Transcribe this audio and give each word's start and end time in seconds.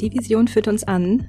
Die 0.00 0.12
Vision 0.12 0.48
führt 0.48 0.66
uns 0.66 0.84
an, 0.84 1.28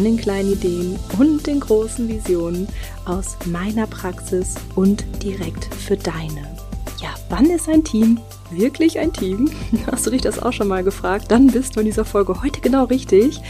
den 0.03 0.17
kleinen 0.17 0.53
Ideen 0.53 0.99
und 1.17 1.45
den 1.47 1.59
großen 1.59 2.07
Visionen 2.07 2.67
aus 3.05 3.37
meiner 3.45 3.87
Praxis 3.87 4.55
und 4.75 5.03
direkt 5.21 5.73
für 5.75 5.97
deine. 5.97 6.55
Ja, 7.01 7.09
wann 7.29 7.49
ist 7.49 7.67
ein 7.67 7.83
Team 7.83 8.19
wirklich 8.51 8.99
ein 8.99 9.11
Team? 9.13 9.49
Hast 9.91 10.05
du 10.05 10.11
dich 10.11 10.21
das 10.21 10.39
auch 10.39 10.53
schon 10.53 10.67
mal 10.67 10.83
gefragt? 10.83 11.31
Dann 11.31 11.47
bist 11.47 11.75
du 11.75 11.79
in 11.79 11.85
dieser 11.87 12.05
Folge 12.05 12.41
heute 12.41 12.61
genau 12.61 12.85
richtig. 12.85 13.41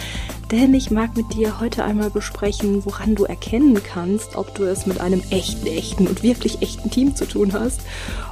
Denn 0.51 0.73
ich 0.73 0.91
mag 0.91 1.15
mit 1.15 1.33
dir 1.33 1.61
heute 1.61 1.85
einmal 1.85 2.09
besprechen, 2.09 2.83
woran 2.85 3.15
du 3.15 3.23
erkennen 3.23 3.81
kannst, 3.81 4.35
ob 4.35 4.53
du 4.53 4.63
es 4.63 4.85
mit 4.85 4.99
einem 4.99 5.23
echten, 5.29 5.65
echten 5.65 6.07
und 6.07 6.23
wirklich 6.23 6.61
echten 6.61 6.91
Team 6.91 7.15
zu 7.15 7.25
tun 7.25 7.53
hast. 7.53 7.81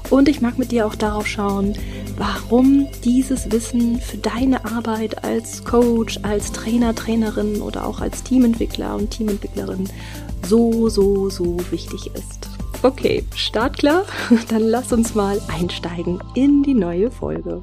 Und 0.09 0.27
ich 0.27 0.41
mag 0.41 0.57
mit 0.57 0.71
dir 0.71 0.85
auch 0.85 0.95
darauf 0.95 1.27
schauen, 1.27 1.77
warum 2.17 2.87
dieses 3.05 3.51
Wissen 3.53 4.01
für 4.01 4.17
deine 4.17 4.65
Arbeit 4.65 5.23
als 5.23 5.63
Coach, 5.63 6.19
als 6.23 6.52
Trainer, 6.52 6.94
Trainerin 6.94 7.61
oder 7.61 7.88
auch 7.88 8.02
als 8.02 8.22
Teamentwickler 8.23 8.95
und 8.95 9.11
Teamentwicklerin 9.11 9.88
so, 10.45 10.89
so, 10.89 11.29
so 11.29 11.57
wichtig 11.72 12.11
ist. 12.16 12.49
Okay, 12.83 13.23
startklar? 13.33 14.03
Dann 14.49 14.63
lass 14.63 14.91
uns 14.91 15.16
mal 15.16 15.39
einsteigen 15.47 16.22
in 16.35 16.63
die 16.63 16.73
neue 16.73 17.11
Folge. 17.11 17.61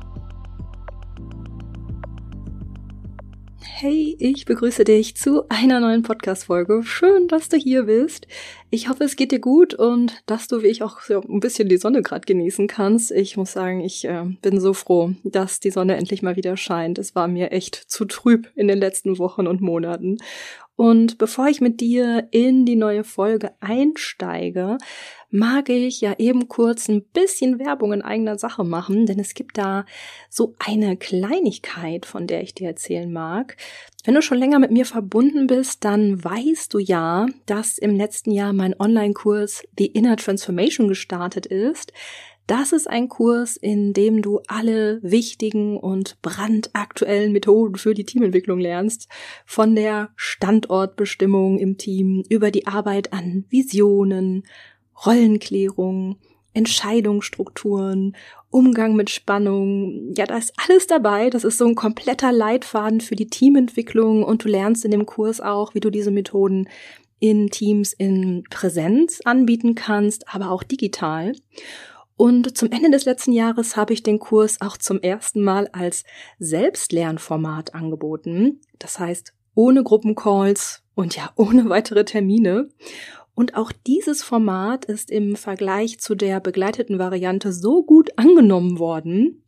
Hey, 3.79 4.17
ich 4.19 4.47
begrüße 4.47 4.85
dich 4.85 5.17
zu 5.17 5.51
einer 5.51 5.81
neuen 5.81 6.03
Podcast-Folge. 6.03 6.83
Schön, 6.83 7.29
dass 7.29 7.51
du 7.51 7.59
hier 7.59 7.83
bist. 7.83 8.27
Ich 8.71 8.89
hoffe, 8.89 9.05
es 9.05 9.17
geht 9.17 9.33
dir 9.33 9.39
gut 9.39 9.75
und 9.75 10.23
dass 10.25 10.49
du, 10.49 10.63
wie 10.63 10.69
ich, 10.69 10.83
auch 10.83 11.03
so 11.03 11.21
ein 11.21 11.41
bisschen 11.41 11.69
die 11.69 11.77
Sonne 11.77 12.01
gerade 12.01 12.25
genießen 12.25 12.69
kannst. 12.69 13.11
Ich 13.11 13.37
muss 13.37 13.53
sagen, 13.53 13.83
ich 13.83 14.07
äh, 14.07 14.25
bin 14.41 14.61
so 14.61 14.73
froh, 14.73 15.13
dass 15.25 15.61
die 15.61 15.71
Sonne 15.71 15.97
endlich 15.97 16.23
mal 16.23 16.37
wieder 16.37 16.57
scheint. 16.57 16.99
Es 16.99 17.15
war 17.15 17.29
mir 17.29 17.53
echt 17.53 17.75
zu 17.75 18.07
trüb 18.07 18.51
in 18.55 18.67
den 18.67 18.79
letzten 18.79 19.19
Wochen 19.19 19.47
und 19.47 19.61
Monaten. 19.61 20.17
Und 20.77 21.17
bevor 21.17 21.49
ich 21.49 21.63
mit 21.63 21.81
dir 21.81 22.29
in 22.31 22.67
die 22.67 22.77
neue 22.77 23.03
Folge 23.03 23.53
einsteige, 23.61 24.77
mag 25.31 25.71
ich 25.71 26.03
ja 26.03 26.15
eben 26.19 26.49
kurz 26.49 26.89
ein 26.89 27.03
bisschen 27.03 27.59
Werbung 27.59 27.95
in 27.95 28.03
eigener 28.03 28.39
Sache 28.39 28.63
machen, 28.63 29.07
denn 29.07 29.19
es 29.19 29.35
gibt 29.35 29.59
da 29.59 29.87
so 30.29 30.55
eine 30.59 30.97
Kleinigkeit, 30.97 32.05
von 32.05 32.27
der 32.27 32.43
ich 32.43 32.55
dir 32.55 32.69
erzählen 32.69 33.11
mag. 33.11 33.57
Wenn 34.05 34.15
du 34.15 34.23
schon 34.23 34.39
länger 34.39 34.59
mit 34.59 34.71
mir 34.71 34.85
verbunden 34.85 35.47
bist, 35.47 35.85
dann 35.85 36.23
weißt 36.23 36.73
du 36.73 36.79
ja, 36.79 37.27
dass 37.47 37.79
im 37.79 37.97
letzten 37.97 38.31
Jahr 38.31 38.53
mein 38.53 38.79
Online-Kurs 38.79 39.65
The 39.79 39.87
Inner 39.87 40.17
Transformation 40.17 40.89
gestartet 40.89 41.47
ist. 41.47 41.93
Das 42.47 42.73
ist 42.73 42.89
ein 42.89 43.09
Kurs, 43.09 43.57
in 43.57 43.93
dem 43.93 44.23
du 44.23 44.41
alle 44.47 45.01
wichtigen 45.03 45.77
und 45.77 46.21
brandaktuellen 46.23 47.33
Methoden 47.33 47.75
für 47.77 47.93
die 47.93 48.05
Teamentwicklung 48.05 48.61
lernst. 48.61 49.09
Von 49.45 49.75
der 49.75 50.11
Standortbestimmung 50.15 51.59
im 51.59 51.77
Team 51.77 52.23
über 52.29 52.53
die 52.53 52.69
Arbeit 52.69 53.13
an 53.13 53.45
Visionen, 53.49 54.45
Rollenklärung, 55.05 56.19
Entscheidungsstrukturen, 56.55 58.17
Umgang 58.51 58.95
mit 58.95 59.11
Spannung. 59.11 60.15
Ja, 60.17 60.25
da 60.25 60.39
ist 60.39 60.55
alles 60.65 60.87
dabei. 60.87 61.31
Das 61.31 61.43
ist 61.43 61.59
so 61.59 61.67
ein 61.67 61.75
kompletter 61.75 62.31
Leitfaden 62.31 63.01
für 63.01 63.17
die 63.17 63.27
Teamentwicklung 63.27 64.23
und 64.23 64.45
du 64.45 64.49
lernst 64.49 64.85
in 64.85 64.93
dem 64.93 65.05
Kurs 65.05 65.41
auch, 65.41 65.75
wie 65.75 65.81
du 65.81 65.91
diese 65.91 66.13
Methoden 66.13 66.69
in 67.19 67.51
Teams 67.51 67.93
in 67.93 68.45
Präsenz 68.51 69.21
anbieten 69.25 69.75
kannst, 69.75 70.33
aber 70.35 70.51
auch 70.51 70.63
digital. 70.63 71.33
Und 72.17 72.57
zum 72.57 72.73
Ende 72.73 72.91
des 72.91 73.05
letzten 73.05 73.33
Jahres 73.33 73.77
habe 73.77 73.93
ich 73.93 74.03
den 74.03 74.19
Kurs 74.19 74.61
auch 74.61 74.79
zum 74.79 75.01
ersten 75.01 75.43
Mal 75.43 75.69
als 75.73 76.05
Selbstlernformat 76.39 77.75
angeboten. 77.75 78.61
Das 78.79 78.99
heißt, 78.99 79.35
ohne 79.55 79.85
Gruppencalls 79.85 80.83
und 80.95 81.17
ja, 81.17 81.31
ohne 81.37 81.69
weitere 81.69 82.05
Termine. 82.05 82.69
Und 83.35 83.55
auch 83.55 83.71
dieses 83.87 84.23
Format 84.23 84.87
ist 84.87 85.11
im 85.11 85.37
Vergleich 85.37 86.01
zu 86.01 86.15
der 86.15 86.41
begleiteten 86.41 86.99
Variante 86.99 87.53
so 87.53 87.83
gut 87.83 88.11
angenommen 88.17 88.79
worden, 88.79 89.43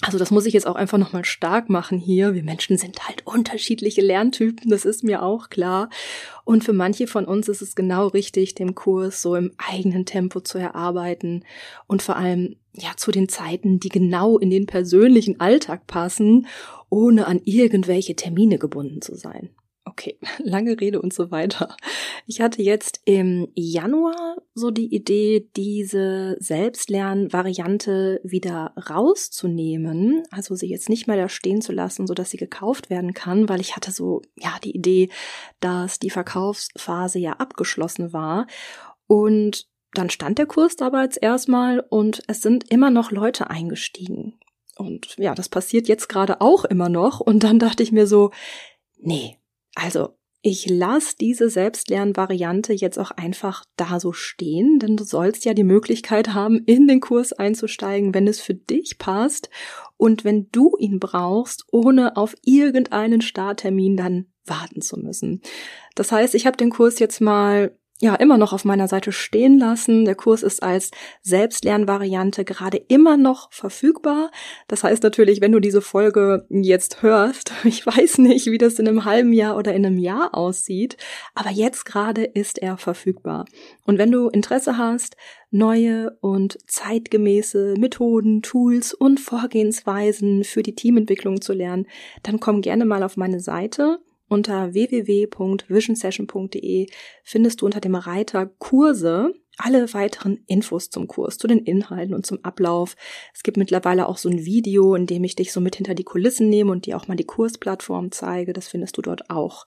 also 0.00 0.16
das 0.16 0.30
muss 0.30 0.46
ich 0.46 0.54
jetzt 0.54 0.66
auch 0.66 0.76
einfach 0.76 0.98
nochmal 0.98 1.24
stark 1.24 1.68
machen 1.68 1.98
hier. 1.98 2.34
Wir 2.34 2.44
Menschen 2.44 2.78
sind 2.78 3.08
halt 3.08 3.26
unterschiedliche 3.26 4.00
Lerntypen, 4.00 4.70
das 4.70 4.84
ist 4.84 5.02
mir 5.02 5.22
auch 5.22 5.50
klar. 5.50 5.90
Und 6.44 6.62
für 6.62 6.72
manche 6.72 7.06
von 7.06 7.24
uns 7.24 7.48
ist 7.48 7.62
es 7.62 7.74
genau 7.74 8.06
richtig, 8.06 8.54
den 8.54 8.74
Kurs 8.74 9.22
so 9.22 9.34
im 9.34 9.52
eigenen 9.58 10.06
Tempo 10.06 10.40
zu 10.40 10.58
erarbeiten 10.58 11.44
und 11.86 12.02
vor 12.02 12.16
allem 12.16 12.56
ja 12.74 12.90
zu 12.96 13.10
den 13.10 13.28
Zeiten, 13.28 13.80
die 13.80 13.88
genau 13.88 14.38
in 14.38 14.50
den 14.50 14.66
persönlichen 14.66 15.40
Alltag 15.40 15.86
passen, 15.86 16.46
ohne 16.90 17.26
an 17.26 17.40
irgendwelche 17.44 18.14
Termine 18.14 18.58
gebunden 18.58 19.02
zu 19.02 19.16
sein. 19.16 19.50
Okay, 19.88 20.18
lange 20.38 20.78
Rede 20.80 21.00
und 21.00 21.12
so 21.12 21.30
weiter. 21.30 21.76
Ich 22.26 22.40
hatte 22.40 22.62
jetzt 22.62 23.00
im 23.04 23.48
Januar 23.54 24.36
so 24.54 24.70
die 24.70 24.94
Idee, 24.94 25.48
diese 25.56 26.36
Selbstlernvariante 26.40 28.20
wieder 28.22 28.74
rauszunehmen, 28.90 30.24
also 30.30 30.54
sie 30.54 30.68
jetzt 30.68 30.88
nicht 30.88 31.06
mehr 31.06 31.16
da 31.16 31.28
stehen 31.28 31.62
zu 31.62 31.72
lassen, 31.72 32.06
so 32.06 32.14
dass 32.14 32.30
sie 32.30 32.36
gekauft 32.36 32.90
werden 32.90 33.14
kann, 33.14 33.48
weil 33.48 33.60
ich 33.60 33.76
hatte 33.76 33.90
so, 33.90 34.22
ja, 34.36 34.58
die 34.62 34.74
Idee, 34.76 35.08
dass 35.60 35.98
die 35.98 36.10
Verkaufsphase 36.10 37.18
ja 37.18 37.32
abgeschlossen 37.34 38.12
war 38.12 38.46
und 39.06 39.68
dann 39.94 40.10
stand 40.10 40.38
der 40.38 40.46
Kurs 40.46 40.76
dabei 40.76 41.04
jetzt 41.04 41.22
erstmal 41.22 41.80
und 41.80 42.22
es 42.28 42.42
sind 42.42 42.70
immer 42.70 42.90
noch 42.90 43.10
Leute 43.10 43.48
eingestiegen. 43.48 44.38
Und 44.76 45.16
ja, 45.16 45.34
das 45.34 45.48
passiert 45.48 45.88
jetzt 45.88 46.08
gerade 46.08 46.40
auch 46.40 46.64
immer 46.64 46.88
noch. 46.88 47.18
Und 47.18 47.42
dann 47.42 47.58
dachte 47.58 47.82
ich 47.82 47.90
mir 47.90 48.06
so, 48.06 48.30
nee, 48.96 49.38
also, 49.78 50.16
ich 50.40 50.68
lasse 50.70 51.16
diese 51.20 51.50
Selbstlernvariante 51.50 52.72
jetzt 52.72 52.98
auch 52.98 53.10
einfach 53.10 53.64
da 53.76 53.98
so 53.98 54.12
stehen, 54.12 54.78
denn 54.78 54.96
du 54.96 55.04
sollst 55.04 55.44
ja 55.44 55.52
die 55.52 55.64
Möglichkeit 55.64 56.32
haben, 56.32 56.62
in 56.64 56.86
den 56.86 57.00
Kurs 57.00 57.32
einzusteigen, 57.32 58.14
wenn 58.14 58.28
es 58.28 58.40
für 58.40 58.54
dich 58.54 58.98
passt 58.98 59.50
und 59.96 60.24
wenn 60.24 60.48
du 60.52 60.76
ihn 60.78 61.00
brauchst, 61.00 61.64
ohne 61.72 62.16
auf 62.16 62.34
irgendeinen 62.44 63.20
Starttermin 63.20 63.96
dann 63.96 64.26
warten 64.44 64.80
zu 64.80 64.96
müssen. 64.98 65.42
Das 65.96 66.12
heißt, 66.12 66.34
ich 66.36 66.46
habe 66.46 66.56
den 66.56 66.70
Kurs 66.70 67.00
jetzt 67.00 67.20
mal 67.20 67.76
ja 68.00 68.14
immer 68.14 68.38
noch 68.38 68.52
auf 68.52 68.64
meiner 68.64 68.86
Seite 68.86 69.10
stehen 69.12 69.58
lassen. 69.58 70.04
Der 70.04 70.14
Kurs 70.14 70.42
ist 70.42 70.62
als 70.62 70.90
Selbstlernvariante 71.22 72.44
gerade 72.44 72.76
immer 72.88 73.16
noch 73.16 73.52
verfügbar. 73.52 74.30
Das 74.68 74.84
heißt 74.84 75.02
natürlich, 75.02 75.40
wenn 75.40 75.52
du 75.52 75.60
diese 75.60 75.80
Folge 75.80 76.46
jetzt 76.48 77.02
hörst, 77.02 77.52
ich 77.64 77.84
weiß 77.84 78.18
nicht, 78.18 78.46
wie 78.46 78.58
das 78.58 78.78
in 78.78 78.86
einem 78.86 79.04
halben 79.04 79.32
Jahr 79.32 79.56
oder 79.56 79.74
in 79.74 79.84
einem 79.84 79.98
Jahr 79.98 80.34
aussieht, 80.34 80.96
aber 81.34 81.50
jetzt 81.50 81.84
gerade 81.84 82.24
ist 82.24 82.58
er 82.58 82.78
verfügbar. 82.78 83.46
Und 83.84 83.98
wenn 83.98 84.12
du 84.12 84.28
Interesse 84.28 84.78
hast, 84.78 85.16
neue 85.50 86.16
und 86.20 86.58
zeitgemäße 86.66 87.74
Methoden, 87.78 88.42
Tools 88.42 88.92
und 88.92 89.18
Vorgehensweisen 89.18 90.44
für 90.44 90.62
die 90.62 90.74
Teamentwicklung 90.74 91.40
zu 91.40 91.52
lernen, 91.52 91.86
dann 92.22 92.38
komm 92.38 92.60
gerne 92.60 92.84
mal 92.84 93.02
auf 93.02 93.16
meine 93.16 93.40
Seite 93.40 93.98
unter 94.28 94.74
www.visionsession.de 94.74 96.86
findest 97.24 97.60
du 97.60 97.66
unter 97.66 97.80
dem 97.80 97.94
Reiter 97.94 98.46
Kurse 98.46 99.34
alle 99.58 99.92
weiteren 99.92 100.44
Infos 100.46 100.90
zum 100.90 101.08
Kurs, 101.08 101.36
zu 101.36 101.48
den 101.48 101.58
Inhalten 101.58 102.14
und 102.14 102.24
zum 102.24 102.44
Ablauf. 102.44 102.96
Es 103.34 103.42
gibt 103.42 103.56
mittlerweile 103.56 104.08
auch 104.08 104.16
so 104.16 104.28
ein 104.28 104.44
Video, 104.44 104.94
in 104.94 105.06
dem 105.06 105.24
ich 105.24 105.34
dich 105.34 105.52
so 105.52 105.60
mit 105.60 105.76
hinter 105.76 105.94
die 105.94 106.04
Kulissen 106.04 106.48
nehme 106.48 106.70
und 106.70 106.86
dir 106.86 106.96
auch 106.96 107.08
mal 107.08 107.16
die 107.16 107.24
Kursplattform 107.24 108.12
zeige. 108.12 108.52
Das 108.52 108.68
findest 108.68 108.96
du 108.96 109.02
dort 109.02 109.30
auch. 109.30 109.66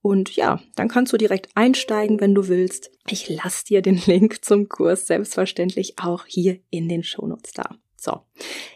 Und 0.00 0.36
ja, 0.36 0.60
dann 0.76 0.88
kannst 0.88 1.12
du 1.12 1.16
direkt 1.16 1.48
einsteigen, 1.54 2.20
wenn 2.20 2.34
du 2.34 2.48
willst. 2.48 2.90
Ich 3.08 3.28
lasse 3.28 3.64
dir 3.64 3.82
den 3.82 3.96
Link 4.06 4.44
zum 4.44 4.68
Kurs 4.68 5.06
selbstverständlich 5.06 5.94
auch 5.98 6.26
hier 6.26 6.60
in 6.70 6.88
den 6.88 7.02
Shownotes 7.02 7.52
da. 7.52 7.76
So, 8.04 8.20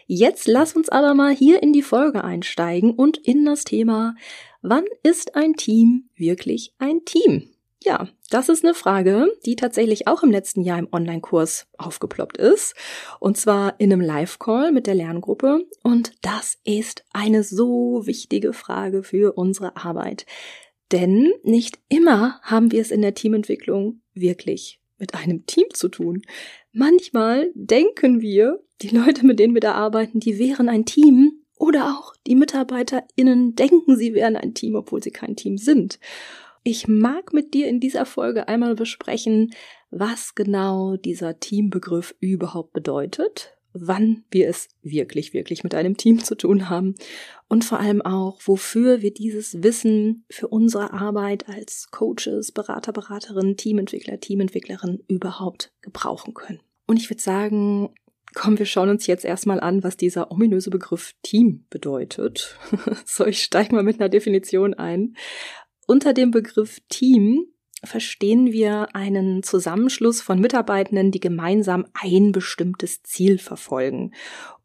jetzt 0.07 0.47
lass 0.47 0.75
uns 0.75 0.89
aber 0.89 1.13
mal 1.13 1.35
hier 1.35 1.61
in 1.61 1.71
die 1.71 1.83
Folge 1.83 2.23
einsteigen 2.23 2.95
und 2.95 3.15
in 3.15 3.45
das 3.45 3.63
Thema 3.63 4.15
Wann 4.63 4.85
ist 5.03 5.35
ein 5.35 5.53
Team 5.53 6.09
wirklich 6.15 6.73
ein 6.79 7.05
Team? 7.05 7.47
Ja, 7.83 8.09
das 8.31 8.49
ist 8.49 8.65
eine 8.65 8.73
Frage, 8.73 9.31
die 9.45 9.55
tatsächlich 9.55 10.07
auch 10.07 10.23
im 10.23 10.31
letzten 10.31 10.61
Jahr 10.61 10.79
im 10.79 10.89
Online-Kurs 10.91 11.67
aufgeploppt 11.77 12.37
ist. 12.37 12.73
Und 13.19 13.37
zwar 13.37 13.79
in 13.79 13.93
einem 13.93 14.01
Live-Call 14.01 14.71
mit 14.71 14.87
der 14.87 14.95
Lerngruppe. 14.95 15.63
Und 15.83 16.13
das 16.23 16.57
ist 16.65 17.05
eine 17.13 17.43
so 17.43 18.01
wichtige 18.05 18.51
Frage 18.51 19.03
für 19.03 19.37
unsere 19.37 19.77
Arbeit. 19.77 20.25
Denn 20.91 21.31
nicht 21.43 21.77
immer 21.87 22.41
haben 22.41 22.71
wir 22.71 22.81
es 22.81 22.89
in 22.89 23.03
der 23.03 23.13
Teamentwicklung 23.13 24.01
wirklich 24.13 24.81
mit 24.99 25.15
einem 25.15 25.45
Team 25.45 25.65
zu 25.73 25.89
tun. 25.89 26.21
Manchmal 26.71 27.51
denken 27.55 28.21
wir, 28.21 28.59
die 28.81 28.89
Leute, 28.89 29.25
mit 29.25 29.39
denen 29.39 29.53
wir 29.53 29.61
da 29.61 29.73
arbeiten, 29.73 30.19
die 30.19 30.37
wären 30.37 30.69
ein 30.69 30.85
Team, 30.85 31.39
oder 31.59 31.97
auch 31.97 32.15
die 32.25 32.35
MitarbeiterInnen 32.35 33.53
denken, 33.53 33.97
sie 33.97 34.13
wären 34.13 34.37
ein 34.37 34.53
Team, 34.53 34.75
obwohl 34.75 35.03
sie 35.03 35.11
kein 35.11 35.35
Team 35.35 35.57
sind. 35.57 35.99
Ich 36.63 36.87
mag 36.87 37.33
mit 37.33 37.53
dir 37.53 37.67
in 37.67 37.79
dieser 37.79 38.05
Folge 38.05 38.47
einmal 38.47 38.75
besprechen, 38.75 39.51
was 39.91 40.35
genau 40.35 40.95
dieser 40.95 41.39
Teambegriff 41.39 42.15
überhaupt 42.19 42.73
bedeutet, 42.73 43.57
wann 43.73 44.23
wir 44.31 44.49
es 44.49 44.69
wirklich, 44.81 45.33
wirklich 45.33 45.63
mit 45.63 45.75
einem 45.75 45.97
Team 45.97 46.23
zu 46.23 46.35
tun 46.35 46.69
haben 46.69 46.95
und 47.47 47.63
vor 47.65 47.79
allem 47.79 48.01
auch, 48.01 48.39
wofür 48.45 49.01
wir 49.01 49.13
dieses 49.13 49.63
Wissen 49.63 50.25
für 50.29 50.47
unsere 50.47 50.93
Arbeit 50.93 51.47
als 51.49 51.89
Coaches, 51.91 52.51
Berater, 52.51 52.93
Beraterinnen, 52.93 53.57
Teamentwickler, 53.57 54.19
Teamentwicklerin 54.19 55.03
überhaupt 55.07 55.71
gebrauchen 55.81 56.33
können. 56.33 56.59
Und 56.87 56.97
ich 56.97 57.09
würde 57.09 57.21
sagen, 57.21 57.93
Komm, 58.35 58.59
wir 58.59 58.65
schauen 58.65 58.89
uns 58.89 59.07
jetzt 59.07 59.25
erstmal 59.25 59.59
an, 59.59 59.83
was 59.83 59.97
dieser 59.97 60.31
ominöse 60.31 60.69
Begriff 60.69 61.15
Team 61.23 61.65
bedeutet. 61.69 62.57
so, 63.05 63.25
ich 63.25 63.41
steige 63.41 63.73
mal 63.73 63.83
mit 63.83 63.99
einer 63.99 64.09
Definition 64.09 64.73
ein. 64.75 65.15
Unter 65.87 66.13
dem 66.13 66.29
Begriff 66.29 66.79
Team 66.89 67.47
verstehen 67.83 68.51
wir 68.51 68.95
einen 68.95 69.43
Zusammenschluss 69.43 70.21
von 70.21 70.39
Mitarbeitenden, 70.39 71.11
die 71.11 71.19
gemeinsam 71.19 71.85
ein 71.93 72.31
bestimmtes 72.31 73.03
Ziel 73.03 73.37
verfolgen. 73.37 74.13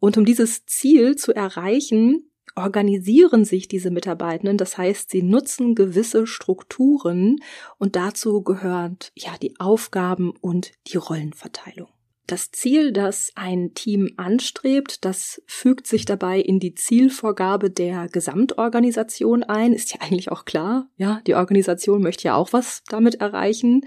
Und 0.01 0.17
um 0.17 0.25
dieses 0.25 0.67
Ziel 0.67 1.17
zu 1.17 1.35
erreichen, 1.35 2.31
organisieren 2.57 3.45
sich 3.45 3.69
diese 3.69 3.91
Mitarbeitenden, 3.91 4.59
das 4.59 4.79
heißt, 4.79 5.11
sie 5.11 5.23
nutzen 5.23 5.75
gewisse 5.75 6.27
Strukturen 6.27 7.41
und 7.79 7.97
dazu 7.97 8.43
gehört 8.43 9.13
ja 9.17 9.37
die 9.41 9.59
Aufgaben 9.59 10.33
und 10.41 10.73
die 10.87 10.97
Rollenverteilung. 10.97 11.89
Das 12.27 12.51
Ziel, 12.51 12.93
das 12.93 13.33
ein 13.35 13.75
Team 13.75 14.15
anstrebt, 14.17 15.05
das 15.05 15.43
fügt 15.47 15.87
sich 15.87 16.07
dabei 16.07 16.41
in 16.41 16.59
die 16.59 16.75
Zielvorgabe 16.75 17.71
der 17.71 18.09
Gesamtorganisation 18.09 19.43
ein. 19.43 19.75
Ist 19.75 19.93
ja 19.93 20.01
eigentlich 20.01 20.33
auch 20.33 20.47
klar. 20.47 20.89
Ja, 20.97 21.21
die 21.27 21.35
Organisation 21.35 22.03
möchte 22.03 22.25
ja 22.25 22.35
auch 22.35 22.55
was 22.55 22.83
damit 22.89 23.17
erreichen. 23.17 23.87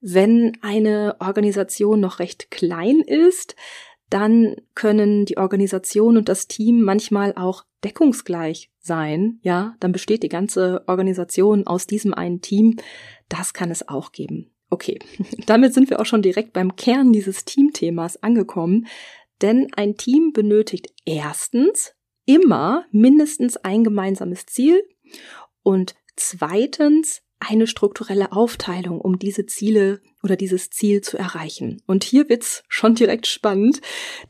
Wenn 0.00 0.56
eine 0.62 1.16
Organisation 1.20 2.00
noch 2.00 2.20
recht 2.20 2.50
klein 2.50 3.00
ist, 3.00 3.54
dann 4.08 4.56
können 4.74 5.26
die 5.26 5.38
Organisation 5.38 6.16
und 6.16 6.28
das 6.28 6.46
Team 6.46 6.82
manchmal 6.82 7.34
auch 7.34 7.64
deckungsgleich 7.84 8.70
sein. 8.78 9.38
Ja, 9.42 9.74
dann 9.80 9.92
besteht 9.92 10.22
die 10.22 10.28
ganze 10.28 10.84
Organisation 10.86 11.66
aus 11.66 11.86
diesem 11.86 12.14
einen 12.14 12.40
Team. 12.40 12.76
Das 13.28 13.52
kann 13.52 13.70
es 13.70 13.88
auch 13.88 14.12
geben. 14.12 14.53
Okay, 14.74 14.98
damit 15.46 15.72
sind 15.72 15.88
wir 15.88 16.00
auch 16.00 16.04
schon 16.04 16.20
direkt 16.20 16.52
beim 16.52 16.74
Kern 16.74 17.12
dieses 17.12 17.44
Teamthemas 17.44 18.20
angekommen, 18.24 18.88
denn 19.40 19.68
ein 19.76 19.96
Team 19.96 20.32
benötigt 20.32 20.88
erstens 21.04 21.92
immer 22.26 22.84
mindestens 22.90 23.56
ein 23.56 23.84
gemeinsames 23.84 24.46
Ziel 24.46 24.82
und 25.62 25.94
zweitens 26.16 27.22
eine 27.38 27.68
strukturelle 27.68 28.32
Aufteilung, 28.32 29.00
um 29.00 29.20
diese 29.20 29.46
Ziele 29.46 30.00
oder 30.24 30.34
dieses 30.34 30.70
Ziel 30.70 31.02
zu 31.02 31.18
erreichen. 31.18 31.80
Und 31.86 32.02
hier 32.02 32.28
wird's 32.28 32.64
schon 32.68 32.96
direkt 32.96 33.28
spannend, 33.28 33.80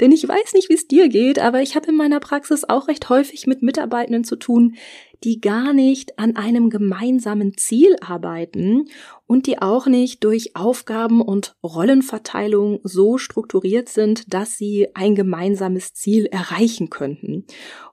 denn 0.01 0.13
ich 0.13 0.29
weiß 0.29 0.53
nicht, 0.53 0.69
wie 0.69 0.75
es 0.75 0.89
dir 0.89 1.09
geht, 1.09 1.39
aber 1.39 1.63
ich 1.63 1.75
habe 1.75 1.89
in 1.89 1.97
meiner 1.97 2.21
Praxis 2.21 2.65
auch 2.65 2.89
recht 2.89 3.09
häufig 3.09 3.47
mit 3.47 3.63
Mitarbeitenden 3.63 4.25
zu 4.25 4.37
tun, 4.37 4.77
die 5.25 5.41
gar 5.41 5.73
nicht 5.73 6.19
an 6.19 6.37
einem 6.37 6.71
gemeinsamen 6.71 7.57
Ziel 7.57 7.97
arbeiten 8.01 8.85
und 9.27 9.47
die 9.47 9.61
auch 9.61 9.87
nicht 9.87 10.23
durch 10.23 10.55
Aufgaben 10.55 11.23
und 11.23 11.57
Rollenverteilung 11.63 12.81
so 12.85 13.17
strukturiert 13.17 13.89
sind, 13.89 14.33
dass 14.33 14.57
sie 14.57 14.89
ein 14.95 15.15
gemeinsames 15.15 15.95
Ziel 15.95 16.27
erreichen 16.27 16.91
könnten. 16.91 17.47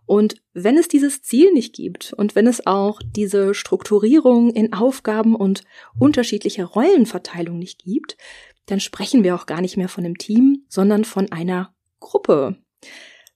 Und 0.06 0.42
wenn 0.54 0.78
es 0.78 0.90
dieses 0.90 1.22
Ziel 1.22 1.54
nicht 1.54 1.74
gibt 1.74 2.12
und 2.14 2.36
wenn 2.36 2.48
es 2.48 2.68
auch 2.68 3.00
diese 3.16 3.54
Strukturierung 3.54 4.50
in 4.50 4.74
Aufgaben 4.74 5.36
und 5.36 5.64
unterschiedliche 5.98 6.66
Rollenverteilung 6.66 7.58
nicht 7.58 7.84
gibt, 7.86 8.18
dann 8.66 8.82
sprechen 8.82 9.24
wir 9.24 9.36
auch 9.36 9.46
gar 9.46 9.62
nicht 9.62 9.78
mehr 9.78 9.90
von 9.90 10.04
einem 10.04 10.18
Team, 10.18 10.66
sondern 10.68 11.06
von 11.06 11.32
einer 11.32 11.74
Gruppe. 12.02 12.58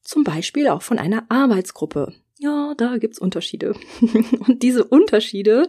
Zum 0.02 0.26
Beispiel 0.26 0.68
auch 0.68 0.82
von 0.82 1.00
einer 1.00 1.26
Arbeitsgruppe. 1.30 2.14
Ja, 2.38 2.74
da 2.76 2.98
gibt's 2.98 3.20
Unterschiede. 3.20 3.76
Und 4.48 4.62
diese 4.62 4.84
Unterschiede, 4.84 5.68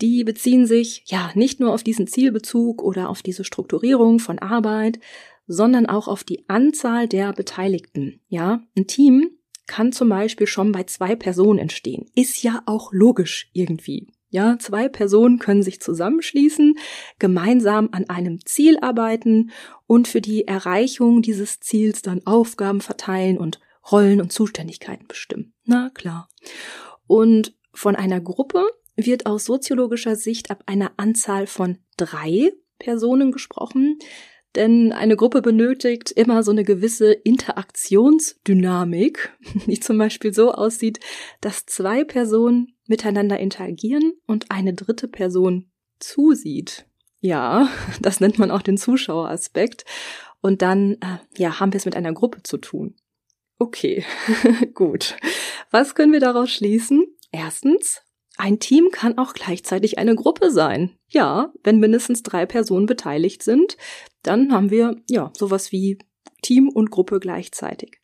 die 0.00 0.24
beziehen 0.24 0.66
sich 0.66 1.04
ja 1.06 1.30
nicht 1.34 1.60
nur 1.60 1.72
auf 1.72 1.82
diesen 1.82 2.06
Zielbezug 2.06 2.82
oder 2.82 3.08
auf 3.08 3.22
diese 3.22 3.44
Strukturierung 3.44 4.18
von 4.18 4.38
Arbeit, 4.38 4.98
sondern 5.46 5.86
auch 5.86 6.08
auf 6.08 6.24
die 6.24 6.48
Anzahl 6.48 7.08
der 7.08 7.32
Beteiligten. 7.32 8.20
Ja, 8.28 8.62
ein 8.76 8.86
Team 8.86 9.30
kann 9.66 9.92
zum 9.92 10.08
Beispiel 10.08 10.48
schon 10.48 10.72
bei 10.72 10.82
zwei 10.84 11.14
Personen 11.14 11.60
entstehen. 11.60 12.06
Ist 12.16 12.42
ja 12.42 12.62
auch 12.66 12.92
logisch 12.92 13.50
irgendwie. 13.52 14.08
Ja, 14.30 14.58
zwei 14.58 14.88
Personen 14.88 15.38
können 15.38 15.62
sich 15.62 15.80
zusammenschließen, 15.80 16.76
gemeinsam 17.18 17.88
an 17.92 18.08
einem 18.08 18.44
Ziel 18.44 18.78
arbeiten 18.80 19.50
und 19.86 20.06
für 20.06 20.20
die 20.20 20.46
Erreichung 20.46 21.20
dieses 21.20 21.58
Ziels 21.60 22.02
dann 22.02 22.26
Aufgaben 22.26 22.80
verteilen 22.80 23.38
und 23.38 23.60
Rollen 23.90 24.20
und 24.20 24.32
Zuständigkeiten 24.32 25.06
bestimmen. 25.06 25.54
Na 25.64 25.90
klar. 25.90 26.28
Und 27.06 27.54
von 27.72 27.96
einer 27.96 28.20
Gruppe 28.20 28.64
wird 28.96 29.26
aus 29.26 29.44
soziologischer 29.44 30.16
Sicht 30.16 30.50
ab 30.50 30.62
einer 30.66 30.92
Anzahl 30.96 31.46
von 31.46 31.78
drei 31.96 32.52
Personen 32.78 33.32
gesprochen, 33.32 33.98
denn 34.56 34.92
eine 34.92 35.16
Gruppe 35.16 35.42
benötigt 35.42 36.10
immer 36.10 36.42
so 36.42 36.50
eine 36.50 36.64
gewisse 36.64 37.12
Interaktionsdynamik, 37.12 39.32
die 39.66 39.78
zum 39.78 39.98
Beispiel 39.98 40.34
so 40.34 40.52
aussieht, 40.52 40.98
dass 41.40 41.66
zwei 41.66 42.04
Personen 42.04 42.74
miteinander 42.86 43.38
interagieren 43.38 44.14
und 44.26 44.50
eine 44.50 44.74
dritte 44.74 45.06
Person 45.06 45.70
zusieht. 46.00 46.86
Ja, 47.20 47.68
das 48.00 48.20
nennt 48.20 48.38
man 48.38 48.50
auch 48.50 48.62
den 48.62 48.76
Zuschaueraspekt. 48.76 49.84
Und 50.40 50.62
dann, 50.62 50.94
äh, 50.94 51.18
ja, 51.36 51.60
haben 51.60 51.72
wir 51.72 51.78
es 51.78 51.84
mit 51.84 51.94
einer 51.94 52.14
Gruppe 52.14 52.42
zu 52.42 52.56
tun. 52.56 52.96
Okay, 53.60 54.04
gut. 54.74 55.16
Was 55.70 55.94
können 55.94 56.12
wir 56.12 56.20
daraus 56.20 56.50
schließen? 56.50 57.04
Erstens, 57.30 58.00
ein 58.38 58.58
Team 58.58 58.88
kann 58.90 59.18
auch 59.18 59.34
gleichzeitig 59.34 59.98
eine 59.98 60.14
Gruppe 60.14 60.50
sein. 60.50 60.96
Ja, 61.10 61.52
wenn 61.62 61.78
mindestens 61.78 62.22
drei 62.22 62.46
Personen 62.46 62.86
beteiligt 62.86 63.42
sind, 63.42 63.76
dann 64.22 64.50
haben 64.50 64.70
wir 64.70 64.96
ja 65.10 65.30
sowas 65.36 65.72
wie 65.72 65.98
Team 66.40 66.70
und 66.70 66.90
Gruppe 66.90 67.20
gleichzeitig. 67.20 68.00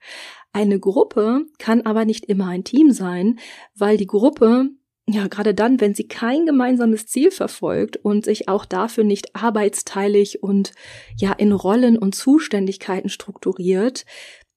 Eine 0.52 0.78
Gruppe 0.78 1.46
kann 1.58 1.80
aber 1.86 2.04
nicht 2.04 2.26
immer 2.26 2.48
ein 2.48 2.64
Team 2.64 2.92
sein, 2.92 3.38
weil 3.74 3.96
die 3.96 4.06
Gruppe 4.06 4.68
ja, 5.08 5.28
gerade 5.28 5.54
dann, 5.54 5.80
wenn 5.80 5.94
sie 5.94 6.08
kein 6.08 6.46
gemeinsames 6.46 7.06
Ziel 7.06 7.30
verfolgt 7.30 7.96
und 7.96 8.24
sich 8.24 8.48
auch 8.48 8.64
dafür 8.64 9.04
nicht 9.04 9.36
arbeitsteilig 9.36 10.42
und 10.42 10.72
ja 11.16 11.32
in 11.32 11.52
Rollen 11.52 11.96
und 11.96 12.16
Zuständigkeiten 12.16 13.08
strukturiert, 13.08 14.04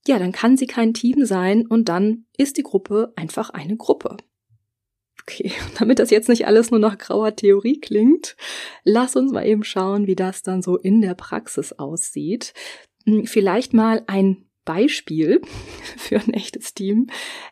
ja, 0.07 0.19
dann 0.19 0.31
kann 0.31 0.57
sie 0.57 0.67
kein 0.67 0.93
Team 0.93 1.25
sein 1.25 1.67
und 1.67 1.89
dann 1.89 2.25
ist 2.37 2.57
die 2.57 2.63
Gruppe 2.63 3.13
einfach 3.15 3.49
eine 3.49 3.77
Gruppe. 3.77 4.17
Okay, 5.21 5.51
damit 5.79 5.99
das 5.99 6.09
jetzt 6.09 6.29
nicht 6.29 6.47
alles 6.47 6.71
nur 6.71 6.79
nach 6.79 6.97
grauer 6.97 7.35
Theorie 7.35 7.79
klingt, 7.79 8.35
lass 8.83 9.15
uns 9.15 9.31
mal 9.31 9.45
eben 9.45 9.63
schauen, 9.63 10.07
wie 10.07 10.15
das 10.15 10.41
dann 10.41 10.61
so 10.61 10.77
in 10.77 11.01
der 11.01 11.13
Praxis 11.13 11.73
aussieht. 11.73 12.53
Hm, 13.05 13.25
vielleicht 13.25 13.73
mal 13.73 14.03
ein 14.07 14.45
Beispiel 14.65 15.41
für 15.97 16.19
ein 16.19 16.33
echtes 16.33 16.73
Team. 16.73 17.07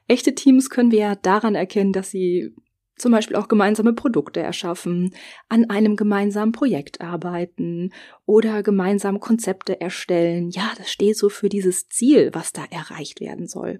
Echte 0.07 0.35
Teams 0.35 0.69
können 0.69 0.91
wir 0.91 0.99
ja 0.99 1.15
daran 1.15 1.55
erkennen, 1.55 1.93
dass 1.93 2.11
sie 2.11 2.53
zum 2.97 3.11
Beispiel 3.11 3.35
auch 3.35 3.47
gemeinsame 3.47 3.93
Produkte 3.93 4.39
erschaffen, 4.39 5.13
an 5.49 5.69
einem 5.69 5.95
gemeinsamen 5.95 6.51
Projekt 6.51 7.01
arbeiten 7.01 7.91
oder 8.25 8.63
gemeinsam 8.63 9.19
Konzepte 9.19 9.79
erstellen. 9.79 10.49
Ja, 10.49 10.71
das 10.77 10.91
steht 10.91 11.17
so 11.17 11.29
für 11.29 11.49
dieses 11.49 11.87
Ziel, 11.87 12.31
was 12.33 12.53
da 12.53 12.65
erreicht 12.69 13.21
werden 13.21 13.47
soll. 13.47 13.77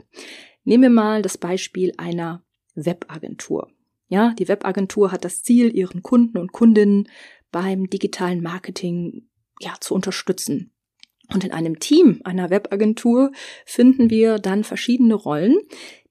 Nehmen 0.64 0.84
wir 0.84 0.90
mal 0.90 1.22
das 1.22 1.38
Beispiel 1.38 1.94
einer 1.98 2.44
Webagentur. 2.76 3.70
Ja, 4.10 4.34
die 4.38 4.48
Webagentur 4.48 5.12
hat 5.12 5.26
das 5.26 5.44
Ziel, 5.44 5.76
ihren 5.76 6.02
Kunden 6.02 6.38
und 6.38 6.54
Kundinnen 6.54 7.10
beim 7.52 7.90
digitalen 7.90 8.42
Marketing 8.42 9.28
ja 9.60 9.74
zu 9.80 9.96
unterstützen. 9.96 10.72
Und 11.34 11.44
in 11.44 11.52
einem 11.52 11.80
Team 11.80 12.22
einer 12.24 12.50
Webagentur 12.50 13.32
finden 13.66 14.10
wir 14.10 14.40
dann 14.40 14.64
verschiedene 14.64 15.16
Rollen, 15.16 15.58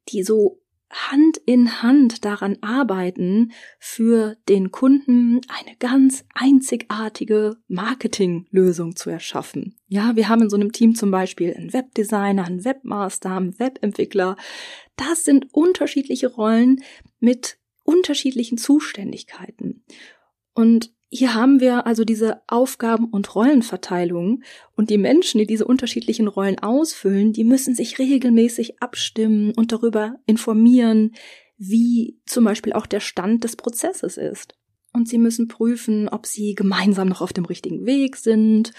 die 0.08 0.22
so 0.22 0.60
Hand 0.90 1.38
in 1.46 1.82
Hand 1.82 2.24
daran 2.24 2.58
arbeiten, 2.60 3.52
für 3.78 4.36
den 4.48 4.70
Kunden 4.70 5.40
eine 5.48 5.76
ganz 5.78 6.24
einzigartige 6.34 7.56
Marketinglösung 7.68 8.94
zu 8.94 9.10
erschaffen. 9.10 9.76
Ja, 9.88 10.16
wir 10.16 10.28
haben 10.28 10.42
in 10.42 10.50
so 10.50 10.56
einem 10.56 10.72
Team 10.72 10.94
zum 10.94 11.10
Beispiel 11.10 11.54
einen 11.54 11.72
Webdesigner, 11.72 12.44
einen 12.44 12.64
Webmaster, 12.64 13.30
einen 13.30 13.58
Webentwickler. 13.58 14.36
Das 14.96 15.24
sind 15.24 15.52
unterschiedliche 15.52 16.28
Rollen 16.28 16.82
mit 17.18 17.58
unterschiedlichen 17.82 18.58
Zuständigkeiten. 18.58 19.84
Und 20.54 20.95
hier 21.16 21.34
haben 21.34 21.60
wir 21.60 21.86
also 21.86 22.04
diese 22.04 22.42
Aufgaben- 22.46 23.10
und 23.10 23.34
Rollenverteilung 23.34 24.42
und 24.76 24.90
die 24.90 24.98
Menschen, 24.98 25.38
die 25.38 25.46
diese 25.46 25.64
unterschiedlichen 25.64 26.28
Rollen 26.28 26.58
ausfüllen, 26.58 27.32
die 27.32 27.44
müssen 27.44 27.74
sich 27.74 27.98
regelmäßig 27.98 28.82
abstimmen 28.82 29.52
und 29.56 29.72
darüber 29.72 30.16
informieren, 30.26 31.14
wie 31.56 32.18
zum 32.26 32.44
Beispiel 32.44 32.74
auch 32.74 32.86
der 32.86 33.00
Stand 33.00 33.44
des 33.44 33.56
Prozesses 33.56 34.16
ist. 34.16 34.54
Und 34.92 35.08
sie 35.08 35.18
müssen 35.18 35.48
prüfen, 35.48 36.08
ob 36.08 36.26
sie 36.26 36.54
gemeinsam 36.54 37.08
noch 37.08 37.20
auf 37.20 37.32
dem 37.32 37.44
richtigen 37.44 37.84
Weg 37.84 38.16
sind, 38.16 38.72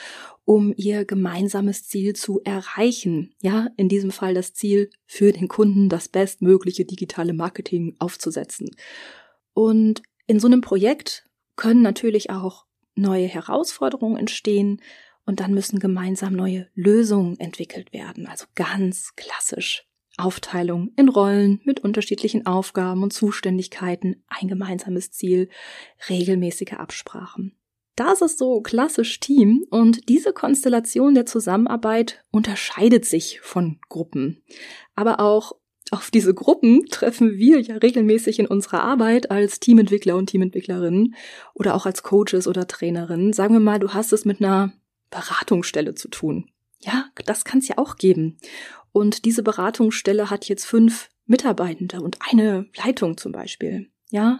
um 0.46 0.74
ihr 0.76 1.06
gemeinsames 1.06 1.86
Ziel 1.86 2.16
zu 2.16 2.42
erreichen. 2.44 3.34
Ja, 3.42 3.68
in 3.78 3.90
diesem 3.90 4.12
Fall 4.12 4.34
das 4.34 4.54
Ziel 4.54 4.90
für 5.06 5.32
den 5.32 5.48
Kunden, 5.48 5.90
das 5.90 6.08
bestmögliche 6.08 6.86
digitale 6.86 7.34
Marketing 7.34 7.96
aufzusetzen. 8.00 8.70
Und 9.54 10.02
in 10.26 10.40
so 10.40 10.48
einem 10.48 10.62
Projekt 10.62 11.27
können 11.58 11.82
natürlich 11.82 12.30
auch 12.30 12.66
neue 12.96 13.28
Herausforderungen 13.28 14.18
entstehen 14.18 14.82
und 15.26 15.42
dann 15.42 15.54
müssen 15.54 15.80
gemeinsam 15.80 16.34
neue 16.34 16.70
Lösungen 16.74 17.38
entwickelt 17.40 17.92
werden. 17.92 18.28
Also 18.28 18.46
ganz 18.56 19.14
klassisch. 19.16 19.84
Aufteilung 20.18 20.92
in 20.96 21.10
Rollen 21.10 21.62
mit 21.64 21.80
unterschiedlichen 21.82 22.48
Aufgaben 22.48 23.04
und 23.04 23.14
Zuständigkeiten, 23.14 24.24
ein 24.28 24.48
gemeinsames 24.48 25.12
Ziel, 25.12 25.50
regelmäßige 26.10 26.74
Absprachen. 26.74 27.56
Das 27.96 28.22
ist 28.22 28.38
so 28.38 28.62
klassisch 28.62 29.20
Team 29.20 29.66
und 29.70 30.10
diese 30.10 30.34
Konstellation 30.34 31.14
der 31.14 31.26
Zusammenarbeit 31.26 32.24
unterscheidet 32.32 33.06
sich 33.06 33.40
von 33.42 33.80
Gruppen. 33.90 34.44
Aber 34.96 35.20
auch 35.20 35.54
auf 35.92 36.12
diese 36.12 36.34
Gruppen 36.34 36.86
treffen 36.88 37.38
wir 37.38 37.62
ja 37.62 37.78
regelmäßig 37.78 38.40
in 38.40 38.48
unserer 38.48 38.84
Arbeit 38.84 39.32
als 39.32 39.60
Teamentwickler 39.60 40.16
und 40.16 40.28
Teamentwicklerinnen 40.28 41.16
oder 41.54 41.76
auch 41.76 41.86
als 41.86 42.04
Coaches 42.04 42.48
oder 42.48 42.68
Trainerinnen. 42.68 43.34
Sagen 43.34 43.54
wir 43.54 43.60
mal, 43.60 43.80
du 43.80 43.94
hast 43.94 44.12
es 44.14 44.26
mit 44.26 44.42
einer 44.42 44.74
Beratungsstelle 45.10 45.96
zu 45.96 46.10
tun. 46.10 46.50
Ja, 46.80 47.06
das 47.26 47.46
kann 47.46 47.60
es 47.60 47.68
ja 47.68 47.78
auch 47.78 47.96
geben. 47.96 48.38
Und 48.92 49.26
diese 49.26 49.44
Beratungsstelle 49.44 50.30
hat 50.30 50.48
jetzt 50.48 50.66
fünf 50.66 51.10
Mitarbeitende 51.26 52.02
und 52.02 52.18
eine 52.30 52.68
Leitung 52.76 53.18
zum 53.18 53.32
Beispiel. 53.32 53.90
Ja, 54.10 54.40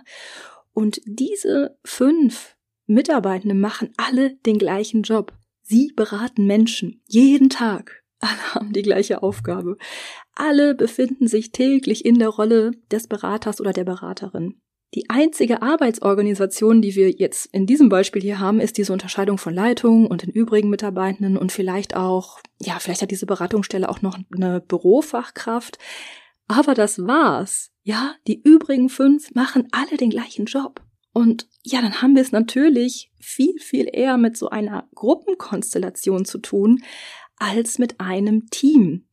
und 0.74 1.02
diese 1.06 1.78
fünf 1.84 2.56
Mitarbeitende 2.86 3.56
machen 3.56 3.94
alle 3.98 4.36
den 4.46 4.58
gleichen 4.58 5.04
Job. 5.04 5.34
Sie 5.62 5.92
beraten 5.96 6.46
Menschen 6.46 7.02
jeden 7.08 7.50
Tag. 7.50 8.04
Alle 8.20 8.56
haben 8.56 8.74
die 8.74 8.82
gleiche 8.82 9.22
Aufgabe. 9.24 9.78
Alle 10.36 10.76
befinden 10.76 11.28
sich 11.28 11.52
täglich 11.52 12.06
in 12.06 12.20
der 12.20 12.30
Rolle 12.30 12.72
des 12.92 13.08
Beraters 13.08 13.62
oder 13.62 13.74
der 13.74 13.84
Beraterin. 13.84 14.60
Die 14.96 15.10
einzige 15.10 15.62
Arbeitsorganisation, 15.62 16.82
die 16.82 16.96
wir 16.96 17.12
jetzt 17.12 17.48
in 17.48 17.66
diesem 17.66 17.90
Beispiel 17.90 18.22
hier 18.22 18.40
haben, 18.40 18.62
ist 18.62 18.78
diese 18.78 18.94
Unterscheidung 18.94 19.38
von 19.38 19.54
Leitung 19.54 20.08
und 20.08 20.24
den 20.24 20.30
übrigen 20.30 20.70
Mitarbeitenden 20.70 21.38
und 21.38 21.52
vielleicht 21.52 21.96
auch, 21.96 22.40
ja, 22.60 22.80
vielleicht 22.80 23.02
hat 23.02 23.12
diese 23.12 23.26
Beratungsstelle 23.26 23.90
auch 23.90 24.02
noch 24.02 24.18
eine 24.34 24.62
Bürofachkraft. 24.62 25.78
Aber 26.48 26.74
das 26.74 27.06
war's. 27.06 27.72
Ja, 27.84 28.16
die 28.28 28.42
übrigen 28.42 28.88
fünf 28.88 29.34
machen 29.36 29.68
alle 29.72 29.98
den 29.98 30.10
gleichen 30.10 30.46
Job. 30.46 30.82
Und 31.12 31.50
ja, 31.64 31.82
dann 31.82 32.02
haben 32.02 32.16
wir 32.16 32.22
es 32.22 32.32
natürlich 32.32 33.12
viel, 33.20 33.60
viel 33.60 33.90
eher 33.92 34.18
mit 34.18 34.38
so 34.38 34.50
einer 34.50 34.88
Gruppenkonstellation 34.96 36.24
zu 36.24 36.38
tun, 36.38 36.82
als 37.38 37.80
mit 37.80 38.00
einem 38.00 38.50
Team. 38.50 39.06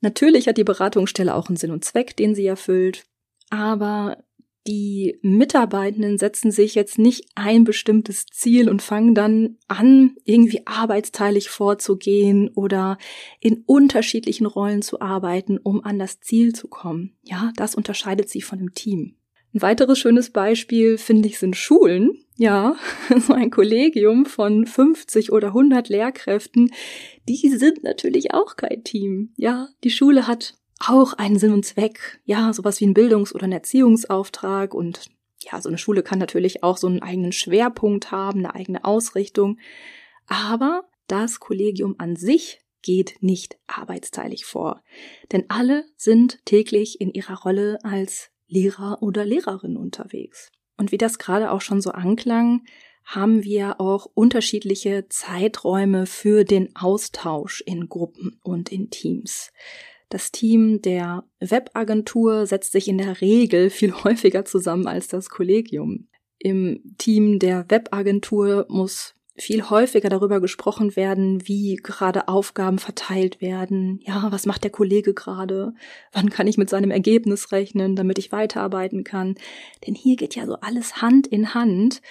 Natürlich 0.00 0.48
hat 0.48 0.58
die 0.58 0.64
Beratungsstelle 0.64 1.34
auch 1.34 1.48
einen 1.48 1.56
Sinn 1.56 1.70
und 1.70 1.84
Zweck, 1.84 2.16
den 2.16 2.34
sie 2.34 2.46
erfüllt, 2.46 3.06
aber 3.50 4.24
die 4.66 5.18
Mitarbeitenden 5.22 6.18
setzen 6.18 6.50
sich 6.50 6.74
jetzt 6.74 6.98
nicht 6.98 7.30
ein 7.36 7.62
bestimmtes 7.62 8.26
Ziel 8.26 8.68
und 8.68 8.82
fangen 8.82 9.14
dann 9.14 9.58
an, 9.68 10.16
irgendwie 10.24 10.66
arbeitsteilig 10.66 11.50
vorzugehen 11.50 12.48
oder 12.54 12.98
in 13.40 13.62
unterschiedlichen 13.66 14.46
Rollen 14.46 14.82
zu 14.82 15.00
arbeiten, 15.00 15.58
um 15.58 15.84
an 15.84 15.98
das 15.98 16.20
Ziel 16.20 16.52
zu 16.52 16.66
kommen. 16.66 17.16
Ja, 17.22 17.52
das 17.56 17.76
unterscheidet 17.76 18.28
sie 18.28 18.42
von 18.42 18.58
einem 18.58 18.74
Team. 18.74 19.15
Ein 19.56 19.62
weiteres 19.62 19.98
schönes 19.98 20.28
Beispiel, 20.28 20.98
finde 20.98 21.28
ich, 21.28 21.38
sind 21.38 21.56
Schulen. 21.56 22.22
Ja, 22.36 22.76
so 23.26 23.32
ein 23.32 23.50
Kollegium 23.50 24.26
von 24.26 24.66
50 24.66 25.32
oder 25.32 25.48
100 25.48 25.88
Lehrkräften, 25.88 26.74
die 27.26 27.48
sind 27.48 27.82
natürlich 27.82 28.34
auch 28.34 28.56
kein 28.56 28.84
Team. 28.84 29.32
Ja, 29.38 29.68
die 29.82 29.88
Schule 29.88 30.26
hat 30.26 30.58
auch 30.78 31.14
einen 31.14 31.38
Sinn 31.38 31.54
und 31.54 31.64
Zweck. 31.64 32.20
Ja, 32.26 32.52
sowas 32.52 32.82
wie 32.82 32.86
ein 32.86 32.92
Bildungs- 32.92 33.34
oder 33.34 33.44
ein 33.44 33.52
Erziehungsauftrag 33.52 34.74
und 34.74 35.06
ja, 35.50 35.58
so 35.62 35.70
eine 35.70 35.78
Schule 35.78 36.02
kann 36.02 36.18
natürlich 36.18 36.62
auch 36.62 36.76
so 36.76 36.86
einen 36.86 37.00
eigenen 37.00 37.32
Schwerpunkt 37.32 38.10
haben, 38.10 38.40
eine 38.40 38.54
eigene 38.54 38.84
Ausrichtung. 38.84 39.58
Aber 40.26 40.84
das 41.06 41.40
Kollegium 41.40 41.94
an 41.96 42.16
sich 42.16 42.60
geht 42.82 43.14
nicht 43.20 43.56
arbeitsteilig 43.68 44.44
vor. 44.44 44.82
Denn 45.32 45.46
alle 45.48 45.86
sind 45.96 46.44
täglich 46.44 47.00
in 47.00 47.10
ihrer 47.10 47.38
Rolle 47.38 47.78
als 47.82 48.32
Lehrer 48.48 49.02
oder 49.02 49.24
Lehrerin 49.24 49.76
unterwegs. 49.76 50.50
Und 50.76 50.92
wie 50.92 50.98
das 50.98 51.18
gerade 51.18 51.50
auch 51.50 51.60
schon 51.60 51.80
so 51.80 51.90
anklang, 51.90 52.62
haben 53.04 53.44
wir 53.44 53.80
auch 53.80 54.06
unterschiedliche 54.14 55.06
Zeiträume 55.08 56.06
für 56.06 56.44
den 56.44 56.74
Austausch 56.74 57.62
in 57.64 57.88
Gruppen 57.88 58.40
und 58.42 58.72
in 58.72 58.90
Teams. 58.90 59.52
Das 60.08 60.32
Team 60.32 60.82
der 60.82 61.24
Webagentur 61.40 62.46
setzt 62.46 62.72
sich 62.72 62.88
in 62.88 62.98
der 62.98 63.20
Regel 63.20 63.70
viel 63.70 63.92
häufiger 63.92 64.44
zusammen 64.44 64.86
als 64.86 65.08
das 65.08 65.30
Kollegium. 65.30 66.08
Im 66.38 66.94
Team 66.98 67.38
der 67.38 67.64
Webagentur 67.68 68.66
muss 68.68 69.15
viel 69.38 69.68
häufiger 69.68 70.08
darüber 70.08 70.40
gesprochen 70.40 70.96
werden, 70.96 71.46
wie 71.46 71.76
gerade 71.76 72.28
Aufgaben 72.28 72.78
verteilt 72.78 73.40
werden. 73.40 74.00
Ja, 74.02 74.28
was 74.30 74.46
macht 74.46 74.64
der 74.64 74.70
Kollege 74.70 75.14
gerade? 75.14 75.74
Wann 76.12 76.30
kann 76.30 76.46
ich 76.46 76.58
mit 76.58 76.70
seinem 76.70 76.90
Ergebnis 76.90 77.52
rechnen, 77.52 77.96
damit 77.96 78.18
ich 78.18 78.32
weiterarbeiten 78.32 79.04
kann? 79.04 79.34
Denn 79.86 79.94
hier 79.94 80.16
geht 80.16 80.34
ja 80.34 80.46
so 80.46 80.54
alles 80.60 81.02
Hand 81.02 81.26
in 81.26 81.54
Hand 81.54 82.02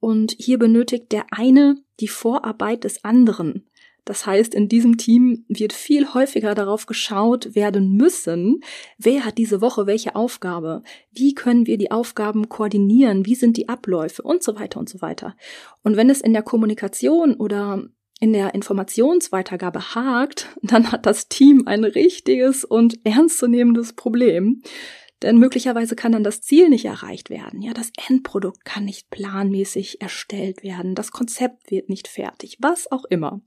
und 0.00 0.34
hier 0.38 0.58
benötigt 0.58 1.12
der 1.12 1.26
eine 1.30 1.76
die 2.00 2.08
Vorarbeit 2.08 2.84
des 2.84 3.04
anderen. 3.04 3.67
Das 4.08 4.24
heißt, 4.24 4.54
in 4.54 4.70
diesem 4.70 4.96
Team 4.96 5.44
wird 5.48 5.74
viel 5.74 6.14
häufiger 6.14 6.54
darauf 6.54 6.86
geschaut 6.86 7.54
werden 7.54 7.92
müssen, 7.92 8.62
wer 8.96 9.26
hat 9.26 9.36
diese 9.36 9.60
Woche 9.60 9.86
welche 9.86 10.16
Aufgabe, 10.16 10.82
wie 11.12 11.34
können 11.34 11.66
wir 11.66 11.76
die 11.76 11.90
Aufgaben 11.90 12.48
koordinieren, 12.48 13.26
wie 13.26 13.34
sind 13.34 13.58
die 13.58 13.68
Abläufe 13.68 14.22
und 14.22 14.42
so 14.42 14.58
weiter 14.58 14.80
und 14.80 14.88
so 14.88 15.02
weiter. 15.02 15.36
Und 15.82 15.98
wenn 15.98 16.08
es 16.08 16.22
in 16.22 16.32
der 16.32 16.42
Kommunikation 16.42 17.34
oder 17.34 17.84
in 18.18 18.32
der 18.32 18.54
Informationsweitergabe 18.54 19.94
hakt, 19.94 20.56
dann 20.62 20.90
hat 20.90 21.04
das 21.04 21.28
Team 21.28 21.64
ein 21.66 21.84
richtiges 21.84 22.64
und 22.64 23.04
ernstzunehmendes 23.04 23.92
Problem. 23.92 24.62
Denn 25.20 25.36
möglicherweise 25.36 25.96
kann 25.96 26.12
dann 26.12 26.24
das 26.24 26.40
Ziel 26.40 26.70
nicht 26.70 26.86
erreicht 26.86 27.28
werden. 27.28 27.60
Ja, 27.60 27.74
das 27.74 27.92
Endprodukt 28.08 28.64
kann 28.64 28.86
nicht 28.86 29.10
planmäßig 29.10 30.00
erstellt 30.00 30.62
werden. 30.62 30.94
Das 30.94 31.10
Konzept 31.10 31.70
wird 31.70 31.90
nicht 31.90 32.08
fertig. 32.08 32.56
Was 32.60 32.90
auch 32.90 33.04
immer. 33.04 33.42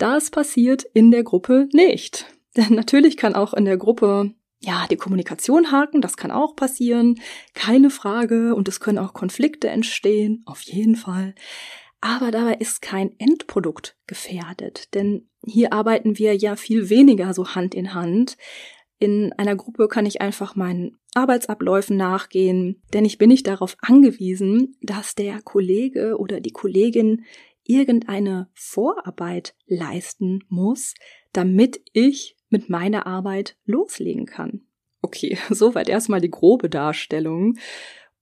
Das 0.00 0.30
passiert 0.30 0.84
in 0.94 1.10
der 1.10 1.22
Gruppe 1.24 1.68
nicht. 1.72 2.24
Denn 2.56 2.74
natürlich 2.74 3.16
kann 3.16 3.34
auch 3.34 3.54
in 3.54 3.66
der 3.66 3.76
Gruppe 3.76 4.32
ja, 4.62 4.86
die 4.90 4.96
Kommunikation 4.96 5.72
haken, 5.72 6.02
das 6.02 6.18
kann 6.18 6.30
auch 6.30 6.54
passieren, 6.54 7.18
keine 7.54 7.88
Frage, 7.88 8.54
und 8.54 8.68
es 8.68 8.78
können 8.78 8.98
auch 8.98 9.14
Konflikte 9.14 9.68
entstehen, 9.68 10.42
auf 10.44 10.60
jeden 10.62 10.96
Fall. 10.96 11.34
Aber 12.02 12.30
dabei 12.30 12.54
ist 12.54 12.82
kein 12.82 13.18
Endprodukt 13.18 13.96
gefährdet, 14.06 14.94
denn 14.94 15.28
hier 15.46 15.72
arbeiten 15.72 16.18
wir 16.18 16.36
ja 16.36 16.56
viel 16.56 16.90
weniger 16.90 17.32
so 17.32 17.54
Hand 17.54 17.74
in 17.74 17.94
Hand. 17.94 18.36
In 18.98 19.32
einer 19.34 19.56
Gruppe 19.56 19.88
kann 19.88 20.04
ich 20.04 20.20
einfach 20.20 20.56
meinen 20.56 20.98
Arbeitsabläufen 21.14 21.96
nachgehen, 21.96 22.82
denn 22.92 23.06
ich 23.06 23.16
bin 23.16 23.28
nicht 23.28 23.46
darauf 23.46 23.76
angewiesen, 23.80 24.76
dass 24.82 25.14
der 25.14 25.40
Kollege 25.40 26.18
oder 26.18 26.40
die 26.40 26.52
Kollegin 26.52 27.24
irgendeine 27.70 28.48
Vorarbeit 28.52 29.54
leisten 29.66 30.44
muss, 30.48 30.94
damit 31.32 31.80
ich 31.92 32.36
mit 32.48 32.68
meiner 32.68 33.06
Arbeit 33.06 33.56
loslegen 33.64 34.26
kann. 34.26 34.62
Okay, 35.02 35.38
soweit 35.50 35.88
erstmal 35.88 36.20
die 36.20 36.30
grobe 36.30 36.68
Darstellung. 36.68 37.56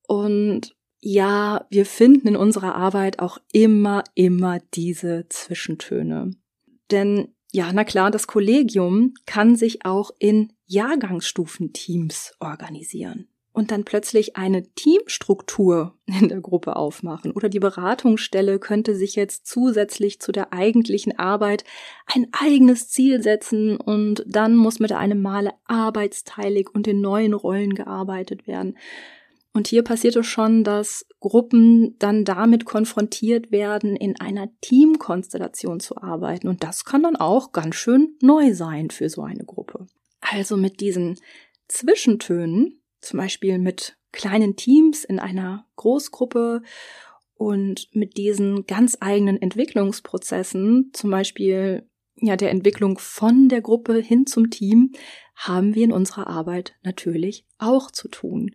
Und 0.07 0.77
ja, 1.01 1.67
wir 1.71 1.87
finden 1.87 2.29
in 2.29 2.37
unserer 2.37 2.75
Arbeit 2.75 3.21
auch 3.21 3.39
immer, 3.53 4.05
immer 4.15 4.61
diese 4.75 5.27
Zwischentöne. 5.29 6.33
Denn 6.91 7.29
ja, 7.51 7.73
na 7.73 7.85
klar, 7.85 8.11
das 8.11 8.27
Kollegium 8.27 9.15
kann 9.25 9.57
sich 9.57 9.87
auch 9.87 10.11
in 10.19 10.53
Jahrgangsstufenteams 10.67 12.35
organisieren 12.41 13.29
und 13.59 13.73
dann 13.73 13.83
plötzlich 13.83 14.37
eine 14.37 14.63
Teamstruktur 14.75 15.93
in 16.07 16.29
der 16.29 16.41
Gruppe 16.41 16.77
aufmachen. 16.77 17.33
Oder 17.33 17.49
die 17.49 17.59
Beratungsstelle 17.59 18.61
könnte 18.61 18.95
sich 18.95 19.17
jetzt 19.17 19.49
zusätzlich 19.49 20.21
zu 20.21 20.31
der 20.31 20.53
eigentlichen 20.53 21.19
Arbeit 21.19 21.65
ein 22.07 22.29
eigenes 22.31 22.89
Ziel 22.89 23.21
setzen 23.21 23.77
und 23.77 24.23
dann 24.29 24.55
muss 24.55 24.79
mit 24.79 24.93
einem 24.93 25.21
Male 25.21 25.55
arbeitsteilig 25.65 26.69
und 26.73 26.87
in 26.87 27.01
neuen 27.01 27.35
Rollen 27.35 27.75
gearbeitet 27.75 28.47
werden. 28.47 28.79
Und 29.53 29.67
hier 29.67 29.83
passiert 29.83 30.15
es 30.15 30.27
schon, 30.29 30.63
dass 30.63 31.05
Gruppen 31.19 31.97
dann 31.99 32.25
damit 32.25 32.65
konfrontiert 32.65 33.51
werden, 33.51 33.97
in 33.97 34.21
einer 34.21 34.51
Teamkonstellation 34.61 35.81
zu 35.81 35.97
arbeiten. 35.97 36.47
Und 36.47 36.63
das 36.63 36.85
kann 36.85 37.03
dann 37.03 37.17
auch 37.17 37.51
ganz 37.51 37.75
schön 37.75 38.15
neu 38.23 38.55
sein 38.55 38.91
für 38.91 39.09
so 39.09 39.23
eine 39.23 39.45
Gruppe. 39.45 39.89
Also 40.21 40.57
mit 40.57 40.79
diesen 40.79 41.19
Zwischentönen 41.67 42.78
zum 43.01 43.19
Beispiel 43.19 43.59
mit 43.59 43.97
kleinen 44.13 44.57
Teams 44.57 45.05
in 45.05 45.19
einer 45.19 45.67
Großgruppe 45.77 46.63
und 47.35 47.89
mit 47.93 48.17
diesen 48.17 48.67
ganz 48.67 48.97
eigenen 49.01 49.41
Entwicklungsprozessen, 49.41 50.91
zum 50.93 51.11
Beispiel 51.11 51.89
ja 52.17 52.37
der 52.37 52.51
Entwicklung 52.51 52.99
von 52.99 53.49
der 53.49 53.61
Gruppe 53.61 53.99
hin 53.99 54.27
zum 54.27 54.51
Team, 54.51 54.93
haben 55.37 55.75
wir 55.75 55.85
in 55.85 55.93
unserer 55.93 56.27
Arbeit 56.27 56.75
natürlich 56.83 57.47
auch 57.59 57.91
zu 57.91 58.09
tun. 58.09 58.55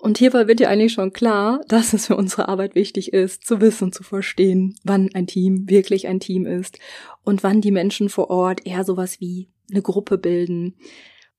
Und 0.00 0.16
hierbei 0.16 0.48
wird 0.48 0.60
ja 0.60 0.68
eigentlich 0.68 0.94
schon 0.94 1.12
klar, 1.12 1.60
dass 1.68 1.92
es 1.92 2.06
für 2.06 2.16
unsere 2.16 2.48
Arbeit 2.48 2.74
wichtig 2.74 3.12
ist, 3.12 3.44
zu 3.46 3.60
wissen, 3.60 3.92
zu 3.92 4.02
verstehen, 4.02 4.74
wann 4.82 5.10
ein 5.14 5.26
Team 5.26 5.68
wirklich 5.68 6.08
ein 6.08 6.20
Team 6.20 6.46
ist 6.46 6.78
und 7.22 7.42
wann 7.42 7.60
die 7.60 7.70
Menschen 7.70 8.08
vor 8.08 8.30
Ort 8.30 8.66
eher 8.66 8.84
sowas 8.84 9.20
wie 9.20 9.50
eine 9.70 9.82
Gruppe 9.82 10.16
bilden, 10.16 10.76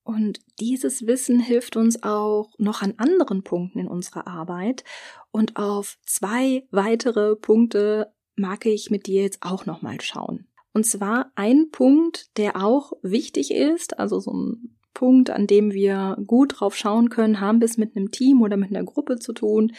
und 0.04 0.40
dieses 0.58 1.06
Wissen 1.06 1.38
hilft 1.38 1.76
uns 1.76 2.02
auch 2.02 2.50
noch 2.58 2.82
an 2.82 2.94
anderen 2.96 3.42
Punkten 3.44 3.78
in 3.78 3.88
unserer 3.88 4.26
Arbeit. 4.26 4.84
Und 5.30 5.56
auf 5.56 5.98
zwei 6.04 6.66
weitere 6.70 7.36
Punkte 7.36 8.12
mag 8.34 8.66
ich 8.66 8.90
mit 8.90 9.06
dir 9.06 9.22
jetzt 9.22 9.42
auch 9.42 9.64
nochmal 9.64 10.00
schauen. 10.00 10.46
Und 10.72 10.86
zwar 10.86 11.30
ein 11.34 11.70
Punkt, 11.70 12.36
der 12.38 12.62
auch 12.62 12.92
wichtig 13.02 13.52
ist, 13.52 13.98
also 13.98 14.18
so 14.20 14.32
ein 14.32 14.76
Punkt, 14.94 15.30
an 15.30 15.46
dem 15.46 15.72
wir 15.72 16.16
gut 16.26 16.60
drauf 16.60 16.76
schauen 16.76 17.08
können, 17.08 17.40
haben 17.40 17.60
wir 17.60 17.66
es 17.66 17.78
mit 17.78 17.96
einem 17.96 18.10
Team 18.10 18.42
oder 18.42 18.56
mit 18.56 18.70
einer 18.70 18.84
Gruppe 18.84 19.18
zu 19.18 19.32
tun. 19.32 19.72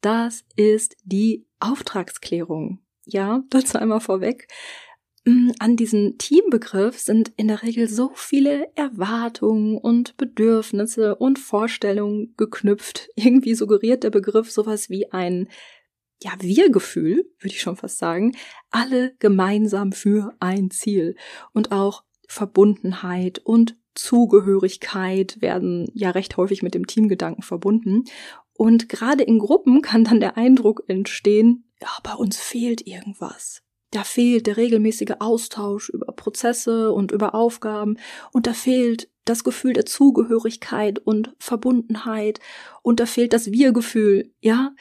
Das 0.00 0.44
ist 0.56 0.96
die 1.04 1.46
Auftragsklärung. 1.60 2.80
Ja, 3.04 3.42
dazu 3.50 3.78
einmal 3.78 4.00
vorweg. 4.00 4.48
Mm, 5.24 5.50
an 5.58 5.76
diesen 5.76 6.16
Teambegriff 6.16 6.98
sind 6.98 7.32
in 7.36 7.48
der 7.48 7.62
Regel 7.62 7.88
so 7.88 8.12
viele 8.14 8.68
Erwartungen 8.74 9.76
und 9.76 10.16
Bedürfnisse 10.16 11.16
und 11.16 11.38
Vorstellungen 11.38 12.34
geknüpft. 12.36 13.08
Irgendwie 13.16 13.54
suggeriert 13.54 14.02
der 14.02 14.10
Begriff 14.10 14.50
sowas 14.50 14.88
wie 14.88 15.12
ein 15.12 15.48
ja, 16.22 16.32
Wir-Gefühl, 16.38 17.30
würde 17.38 17.54
ich 17.54 17.60
schon 17.60 17.76
fast 17.76 17.98
sagen, 17.98 18.36
alle 18.70 19.14
gemeinsam 19.18 19.92
für 19.92 20.34
ein 20.38 20.70
Ziel. 20.70 21.16
Und 21.52 21.72
auch 21.72 22.04
Verbundenheit 22.28 23.38
und 23.38 23.76
Zugehörigkeit 23.94 25.40
werden 25.40 25.90
ja 25.94 26.10
recht 26.10 26.36
häufig 26.36 26.62
mit 26.62 26.74
dem 26.74 26.86
Teamgedanken 26.86 27.42
verbunden. 27.42 28.04
Und 28.52 28.88
gerade 28.88 29.24
in 29.24 29.38
Gruppen 29.38 29.82
kann 29.82 30.04
dann 30.04 30.20
der 30.20 30.36
Eindruck 30.36 30.84
entstehen, 30.88 31.72
ja, 31.80 31.88
bei 32.02 32.12
uns 32.12 32.36
fehlt 32.38 32.86
irgendwas. 32.86 33.62
Da 33.90 34.04
fehlt 34.04 34.46
der 34.46 34.56
regelmäßige 34.56 35.16
Austausch 35.18 35.88
über 35.88 36.12
Prozesse 36.12 36.92
und 36.92 37.12
über 37.12 37.34
Aufgaben. 37.34 37.98
Und 38.32 38.46
da 38.46 38.52
fehlt 38.52 39.08
das 39.24 39.44
Gefühl 39.44 39.72
der 39.72 39.86
Zugehörigkeit 39.86 40.98
und 40.98 41.34
Verbundenheit. 41.38 42.40
Und 42.82 43.00
da 43.00 43.06
fehlt 43.06 43.32
das 43.32 43.50
Wir-Gefühl, 43.50 44.32
ja? 44.40 44.72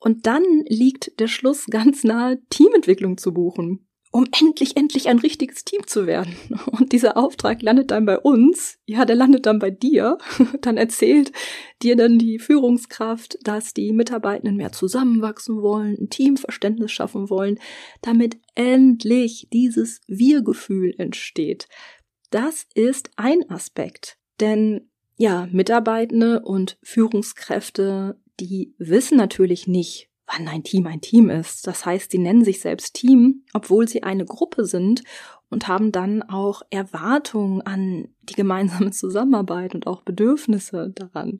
Und 0.00 0.26
dann 0.26 0.44
liegt 0.66 1.18
der 1.20 1.28
Schluss 1.28 1.66
ganz 1.70 2.04
nahe, 2.04 2.40
Teamentwicklung 2.50 3.18
zu 3.18 3.32
buchen 3.32 3.87
um 4.10 4.26
endlich, 4.40 4.76
endlich 4.76 5.08
ein 5.08 5.18
richtiges 5.18 5.64
Team 5.64 5.86
zu 5.86 6.06
werden. 6.06 6.34
Und 6.70 6.92
dieser 6.92 7.16
Auftrag 7.16 7.62
landet 7.62 7.90
dann 7.90 8.06
bei 8.06 8.18
uns, 8.18 8.78
ja, 8.86 9.04
der 9.04 9.16
landet 9.16 9.46
dann 9.46 9.58
bei 9.58 9.70
dir. 9.70 10.18
Dann 10.60 10.76
erzählt 10.76 11.32
dir 11.82 11.96
dann 11.96 12.18
die 12.18 12.38
Führungskraft, 12.38 13.38
dass 13.42 13.74
die 13.74 13.92
Mitarbeitenden 13.92 14.56
mehr 14.56 14.72
zusammenwachsen 14.72 15.62
wollen, 15.62 15.96
ein 15.98 16.10
Teamverständnis 16.10 16.90
schaffen 16.90 17.30
wollen, 17.30 17.58
damit 18.02 18.38
endlich 18.54 19.48
dieses 19.52 20.00
Wir-Gefühl 20.06 20.94
entsteht. 20.98 21.68
Das 22.30 22.66
ist 22.74 23.10
ein 23.16 23.48
Aspekt. 23.50 24.18
Denn 24.40 24.88
ja, 25.16 25.48
Mitarbeitende 25.50 26.40
und 26.40 26.78
Führungskräfte, 26.82 28.20
die 28.40 28.74
wissen 28.78 29.16
natürlich 29.16 29.66
nicht, 29.66 30.08
wann 30.28 30.48
ein 30.48 30.62
Team 30.62 30.86
ein 30.86 31.00
Team 31.00 31.30
ist. 31.30 31.66
Das 31.66 31.86
heißt, 31.86 32.10
sie 32.10 32.18
nennen 32.18 32.44
sich 32.44 32.60
selbst 32.60 32.94
Team, 32.94 33.44
obwohl 33.52 33.88
sie 33.88 34.02
eine 34.02 34.24
Gruppe 34.24 34.64
sind 34.64 35.02
und 35.50 35.68
haben 35.68 35.92
dann 35.92 36.22
auch 36.22 36.62
Erwartungen 36.70 37.62
an 37.62 38.08
die 38.22 38.34
gemeinsame 38.34 38.90
Zusammenarbeit 38.90 39.74
und 39.74 39.86
auch 39.86 40.02
Bedürfnisse 40.02 40.92
daran. 40.94 41.38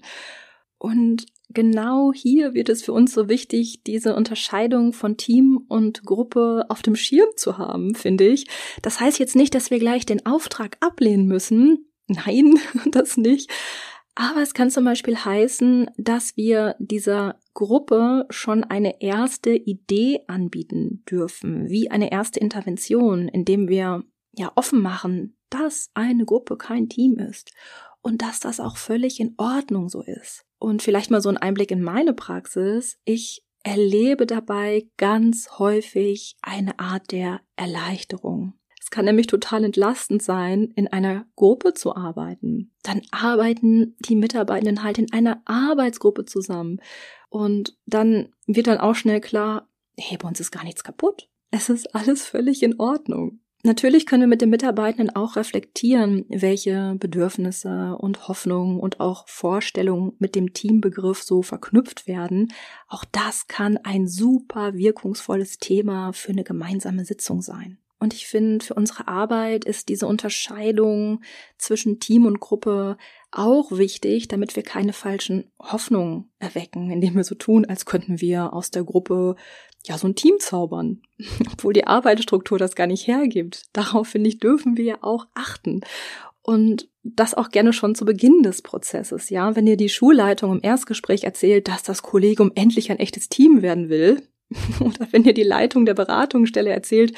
Und 0.78 1.26
genau 1.50 2.12
hier 2.14 2.54
wird 2.54 2.68
es 2.68 2.82
für 2.82 2.92
uns 2.92 3.12
so 3.12 3.28
wichtig, 3.28 3.82
diese 3.84 4.14
Unterscheidung 4.14 4.92
von 4.92 5.16
Team 5.16 5.64
und 5.68 6.04
Gruppe 6.04 6.66
auf 6.68 6.82
dem 6.82 6.94
Schirm 6.94 7.28
zu 7.36 7.58
haben, 7.58 7.94
finde 7.94 8.28
ich. 8.28 8.46
Das 8.82 9.00
heißt 9.00 9.18
jetzt 9.18 9.36
nicht, 9.36 9.54
dass 9.54 9.70
wir 9.70 9.80
gleich 9.80 10.06
den 10.06 10.24
Auftrag 10.24 10.76
ablehnen 10.80 11.26
müssen. 11.26 11.90
Nein, 12.06 12.58
das 12.90 13.16
nicht. 13.16 13.50
Aber 14.20 14.42
es 14.42 14.52
kann 14.52 14.68
zum 14.68 14.84
Beispiel 14.84 15.16
heißen, 15.16 15.92
dass 15.96 16.36
wir 16.36 16.74
dieser 16.80 17.38
Gruppe 17.54 18.26
schon 18.30 18.64
eine 18.64 19.00
erste 19.00 19.50
Idee 19.54 20.24
anbieten 20.26 21.04
dürfen, 21.08 21.68
wie 21.68 21.92
eine 21.92 22.10
erste 22.10 22.40
Intervention, 22.40 23.28
indem 23.28 23.68
wir 23.68 24.02
ja 24.32 24.50
offen 24.56 24.82
machen, 24.82 25.36
dass 25.50 25.92
eine 25.94 26.24
Gruppe 26.24 26.56
kein 26.56 26.88
Team 26.88 27.16
ist 27.16 27.52
und 28.02 28.20
dass 28.20 28.40
das 28.40 28.58
auch 28.58 28.76
völlig 28.76 29.20
in 29.20 29.34
Ordnung 29.36 29.88
so 29.88 30.02
ist. 30.02 30.44
Und 30.58 30.82
vielleicht 30.82 31.12
mal 31.12 31.22
so 31.22 31.28
ein 31.28 31.36
Einblick 31.36 31.70
in 31.70 31.80
meine 31.80 32.12
Praxis. 32.12 32.98
Ich 33.04 33.44
erlebe 33.62 34.26
dabei 34.26 34.88
ganz 34.96 35.60
häufig 35.60 36.36
eine 36.42 36.80
Art 36.80 37.12
der 37.12 37.40
Erleichterung. 37.54 38.54
Es 38.88 38.90
kann 38.90 39.04
nämlich 39.04 39.26
total 39.26 39.64
entlastend 39.64 40.22
sein, 40.22 40.72
in 40.74 40.88
einer 40.88 41.26
Gruppe 41.36 41.74
zu 41.74 41.94
arbeiten. 41.94 42.72
Dann 42.82 43.02
arbeiten 43.10 43.94
die 43.98 44.16
Mitarbeitenden 44.16 44.82
halt 44.82 44.96
in 44.96 45.12
einer 45.12 45.42
Arbeitsgruppe 45.44 46.24
zusammen. 46.24 46.80
Und 47.28 47.76
dann 47.84 48.30
wird 48.46 48.66
dann 48.66 48.78
auch 48.78 48.94
schnell 48.94 49.20
klar, 49.20 49.68
hey, 49.98 50.16
bei 50.16 50.26
uns 50.26 50.40
ist 50.40 50.52
gar 50.52 50.64
nichts 50.64 50.84
kaputt. 50.84 51.28
Es 51.50 51.68
ist 51.68 51.94
alles 51.94 52.24
völlig 52.24 52.62
in 52.62 52.80
Ordnung. 52.80 53.40
Natürlich 53.62 54.06
können 54.06 54.22
wir 54.22 54.26
mit 54.26 54.40
den 54.40 54.48
Mitarbeitenden 54.48 55.14
auch 55.14 55.36
reflektieren, 55.36 56.24
welche 56.30 56.96
Bedürfnisse 56.98 57.94
und 57.98 58.26
Hoffnungen 58.26 58.80
und 58.80 59.00
auch 59.00 59.28
Vorstellungen 59.28 60.14
mit 60.18 60.34
dem 60.34 60.54
Teambegriff 60.54 61.22
so 61.22 61.42
verknüpft 61.42 62.06
werden. 62.06 62.54
Auch 62.86 63.04
das 63.04 63.48
kann 63.48 63.76
ein 63.76 64.08
super 64.08 64.72
wirkungsvolles 64.72 65.58
Thema 65.58 66.14
für 66.14 66.32
eine 66.32 66.44
gemeinsame 66.44 67.04
Sitzung 67.04 67.42
sein. 67.42 67.76
Und 68.00 68.14
ich 68.14 68.26
finde, 68.26 68.64
für 68.64 68.74
unsere 68.74 69.08
Arbeit 69.08 69.64
ist 69.64 69.88
diese 69.88 70.06
Unterscheidung 70.06 71.22
zwischen 71.56 71.98
Team 71.98 72.26
und 72.26 72.38
Gruppe 72.38 72.96
auch 73.32 73.72
wichtig, 73.72 74.28
damit 74.28 74.54
wir 74.54 74.62
keine 74.62 74.92
falschen 74.92 75.50
Hoffnungen 75.58 76.30
erwecken, 76.38 76.90
indem 76.90 77.16
wir 77.16 77.24
so 77.24 77.34
tun, 77.34 77.64
als 77.64 77.86
könnten 77.86 78.20
wir 78.20 78.52
aus 78.52 78.70
der 78.70 78.84
Gruppe 78.84 79.34
ja 79.84 79.98
so 79.98 80.06
ein 80.06 80.14
Team 80.14 80.34
zaubern, 80.38 81.02
obwohl 81.52 81.72
die 81.72 81.86
Arbeitsstruktur 81.86 82.58
das 82.58 82.76
gar 82.76 82.86
nicht 82.86 83.06
hergibt. 83.06 83.64
Darauf, 83.72 84.08
finde 84.08 84.28
ich, 84.28 84.38
dürfen 84.38 84.76
wir 84.76 84.84
ja 84.84 84.98
auch 85.02 85.26
achten. 85.34 85.80
Und 86.42 86.88
das 87.02 87.34
auch 87.34 87.50
gerne 87.50 87.72
schon 87.72 87.94
zu 87.94 88.04
Beginn 88.04 88.42
des 88.42 88.62
Prozesses, 88.62 89.28
ja. 89.28 89.54
Wenn 89.54 89.66
dir 89.66 89.76
die 89.76 89.88
Schulleitung 89.88 90.52
im 90.52 90.62
Erstgespräch 90.62 91.24
erzählt, 91.24 91.68
dass 91.68 91.82
das 91.82 92.02
Kollegium 92.02 92.52
endlich 92.54 92.90
ein 92.90 92.98
echtes 92.98 93.28
Team 93.28 93.60
werden 93.60 93.88
will, 93.88 94.22
Oder 94.80 95.08
wenn 95.10 95.22
dir 95.22 95.34
die 95.34 95.42
Leitung 95.42 95.84
der 95.84 95.94
Beratungsstelle 95.94 96.70
erzählt, 96.70 97.12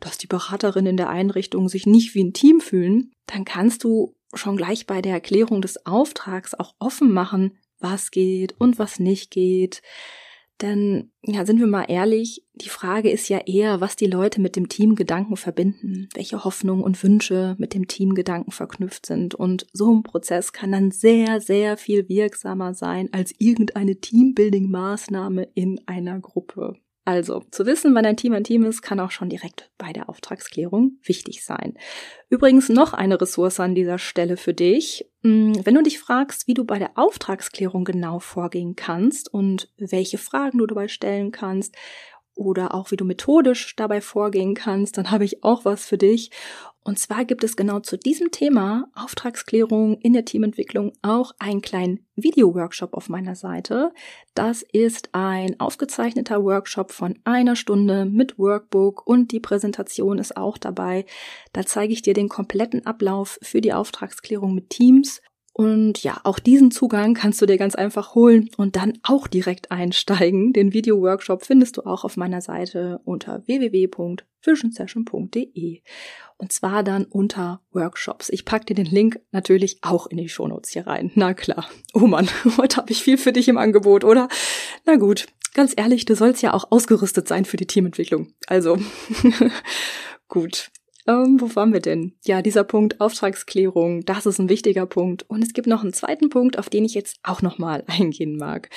dass 0.00 0.18
die 0.18 0.26
Beraterinnen 0.26 0.90
in 0.90 0.96
der 0.96 1.08
Einrichtung 1.08 1.68
sich 1.68 1.86
nicht 1.86 2.14
wie 2.14 2.24
ein 2.24 2.32
Team 2.32 2.60
fühlen, 2.60 3.12
dann 3.26 3.44
kannst 3.44 3.84
du 3.84 4.14
schon 4.34 4.56
gleich 4.56 4.86
bei 4.86 5.00
der 5.00 5.12
Erklärung 5.12 5.62
des 5.62 5.86
Auftrags 5.86 6.54
auch 6.54 6.74
offen 6.78 7.12
machen, 7.12 7.58
was 7.78 8.10
geht 8.10 8.54
und 8.58 8.78
was 8.78 8.98
nicht 8.98 9.30
geht. 9.30 9.82
Denn, 10.62 11.10
ja, 11.22 11.44
sind 11.44 11.58
wir 11.58 11.66
mal 11.66 11.84
ehrlich, 11.88 12.44
die 12.54 12.68
Frage 12.68 13.10
ist 13.10 13.28
ja 13.28 13.38
eher, 13.38 13.80
was 13.80 13.96
die 13.96 14.06
Leute 14.06 14.40
mit 14.40 14.54
dem 14.54 14.68
Teamgedanken 14.68 15.36
verbinden, 15.36 16.08
welche 16.14 16.44
Hoffnungen 16.44 16.84
und 16.84 17.02
Wünsche 17.02 17.56
mit 17.58 17.74
dem 17.74 17.88
Teamgedanken 17.88 18.52
verknüpft 18.52 19.06
sind. 19.06 19.34
Und 19.34 19.66
so 19.72 19.92
ein 19.92 20.04
Prozess 20.04 20.52
kann 20.52 20.70
dann 20.70 20.92
sehr, 20.92 21.40
sehr 21.40 21.76
viel 21.76 22.08
wirksamer 22.08 22.74
sein 22.74 23.08
als 23.12 23.34
irgendeine 23.38 23.94
Teambuilding-Maßnahme 23.94 25.48
in 25.54 25.80
einer 25.86 26.20
Gruppe. 26.20 26.76
Also, 27.06 27.42
zu 27.50 27.66
wissen, 27.66 27.94
wann 27.94 28.06
ein 28.06 28.16
Team 28.16 28.32
ein 28.32 28.44
Team 28.44 28.64
ist, 28.64 28.80
kann 28.80 28.98
auch 28.98 29.10
schon 29.10 29.28
direkt 29.28 29.70
bei 29.76 29.92
der 29.92 30.08
Auftragsklärung 30.08 30.98
wichtig 31.02 31.44
sein. 31.44 31.74
Übrigens 32.30 32.70
noch 32.70 32.94
eine 32.94 33.20
Ressource 33.20 33.60
an 33.60 33.74
dieser 33.74 33.98
Stelle 33.98 34.38
für 34.38 34.54
dich. 34.54 35.06
Hm, 35.22 35.66
wenn 35.66 35.74
du 35.74 35.82
dich 35.82 35.98
fragst, 35.98 36.46
wie 36.46 36.54
du 36.54 36.64
bei 36.64 36.78
der 36.78 36.92
Auftragsklärung 36.94 37.84
genau 37.84 38.20
vorgehen 38.20 38.74
kannst 38.74 39.32
und 39.32 39.70
welche 39.76 40.16
Fragen 40.16 40.58
du 40.58 40.66
dabei 40.66 40.88
stellen 40.88 41.30
kannst 41.30 41.76
oder 42.34 42.74
auch 42.74 42.90
wie 42.90 42.96
du 42.96 43.04
methodisch 43.04 43.76
dabei 43.76 44.00
vorgehen 44.00 44.54
kannst, 44.54 44.96
dann 44.96 45.10
habe 45.10 45.24
ich 45.24 45.44
auch 45.44 45.66
was 45.66 45.84
für 45.84 45.98
dich. 45.98 46.30
Und 46.86 46.98
zwar 46.98 47.24
gibt 47.24 47.42
es 47.44 47.56
genau 47.56 47.80
zu 47.80 47.96
diesem 47.96 48.30
Thema 48.30 48.88
Auftragsklärung 48.94 49.98
in 50.00 50.12
der 50.12 50.26
Teamentwicklung 50.26 50.92
auch 51.00 51.32
einen 51.38 51.62
kleinen 51.62 52.06
Video-Workshop 52.14 52.92
auf 52.92 53.08
meiner 53.08 53.34
Seite. 53.34 53.90
Das 54.34 54.62
ist 54.70 55.08
ein 55.12 55.58
aufgezeichneter 55.58 56.44
Workshop 56.44 56.92
von 56.92 57.18
einer 57.24 57.56
Stunde 57.56 58.04
mit 58.04 58.38
Workbook 58.38 59.06
und 59.06 59.32
die 59.32 59.40
Präsentation 59.40 60.18
ist 60.18 60.36
auch 60.36 60.58
dabei. 60.58 61.06
Da 61.54 61.64
zeige 61.64 61.94
ich 61.94 62.02
dir 62.02 62.12
den 62.12 62.28
kompletten 62.28 62.84
Ablauf 62.84 63.38
für 63.40 63.62
die 63.62 63.72
Auftragsklärung 63.72 64.54
mit 64.54 64.68
Teams 64.68 65.22
und 65.56 66.02
ja, 66.02 66.20
auch 66.24 66.40
diesen 66.40 66.72
Zugang 66.72 67.14
kannst 67.14 67.40
du 67.40 67.46
dir 67.46 67.58
ganz 67.58 67.76
einfach 67.76 68.16
holen 68.16 68.50
und 68.56 68.74
dann 68.74 68.98
auch 69.04 69.28
direkt 69.28 69.70
einsteigen. 69.70 70.52
Den 70.52 70.72
Video-Workshop 70.72 71.44
findest 71.44 71.76
du 71.76 71.82
auch 71.82 72.02
auf 72.02 72.16
meiner 72.16 72.40
Seite 72.40 73.00
unter 73.04 73.46
www.visionsession.de. 73.46 75.82
Und 76.38 76.50
zwar 76.50 76.82
dann 76.82 77.04
unter 77.04 77.60
Workshops. 77.70 78.30
Ich 78.30 78.44
pack 78.44 78.66
dir 78.66 78.74
den 78.74 78.86
Link 78.86 79.20
natürlich 79.30 79.78
auch 79.82 80.08
in 80.08 80.16
die 80.16 80.28
Shownotes 80.28 80.72
hier 80.72 80.88
rein. 80.88 81.12
Na 81.14 81.34
klar. 81.34 81.68
Oh 81.92 82.08
Mann, 82.08 82.28
heute 82.56 82.78
habe 82.78 82.90
ich 82.90 83.04
viel 83.04 83.16
für 83.16 83.32
dich 83.32 83.46
im 83.46 83.56
Angebot, 83.56 84.02
oder? 84.02 84.26
Na 84.86 84.96
gut, 84.96 85.28
ganz 85.54 85.72
ehrlich, 85.76 86.04
du 86.04 86.16
sollst 86.16 86.42
ja 86.42 86.52
auch 86.52 86.72
ausgerüstet 86.72 87.28
sein 87.28 87.44
für 87.44 87.58
die 87.58 87.68
Teamentwicklung. 87.68 88.32
Also, 88.48 88.76
gut. 90.28 90.72
Ähm, 91.06 91.40
wo 91.40 91.54
waren 91.54 91.72
wir 91.72 91.80
denn? 91.80 92.14
Ja, 92.24 92.40
dieser 92.40 92.64
Punkt 92.64 93.00
Auftragsklärung, 93.00 94.04
das 94.04 94.26
ist 94.26 94.38
ein 94.38 94.48
wichtiger 94.48 94.86
Punkt. 94.86 95.28
Und 95.28 95.42
es 95.42 95.52
gibt 95.52 95.66
noch 95.66 95.82
einen 95.82 95.92
zweiten 95.92 96.30
Punkt, 96.30 96.58
auf 96.58 96.70
den 96.70 96.84
ich 96.84 96.94
jetzt 96.94 97.18
auch 97.22 97.42
nochmal 97.42 97.84
eingehen 97.88 98.36
mag. 98.36 98.70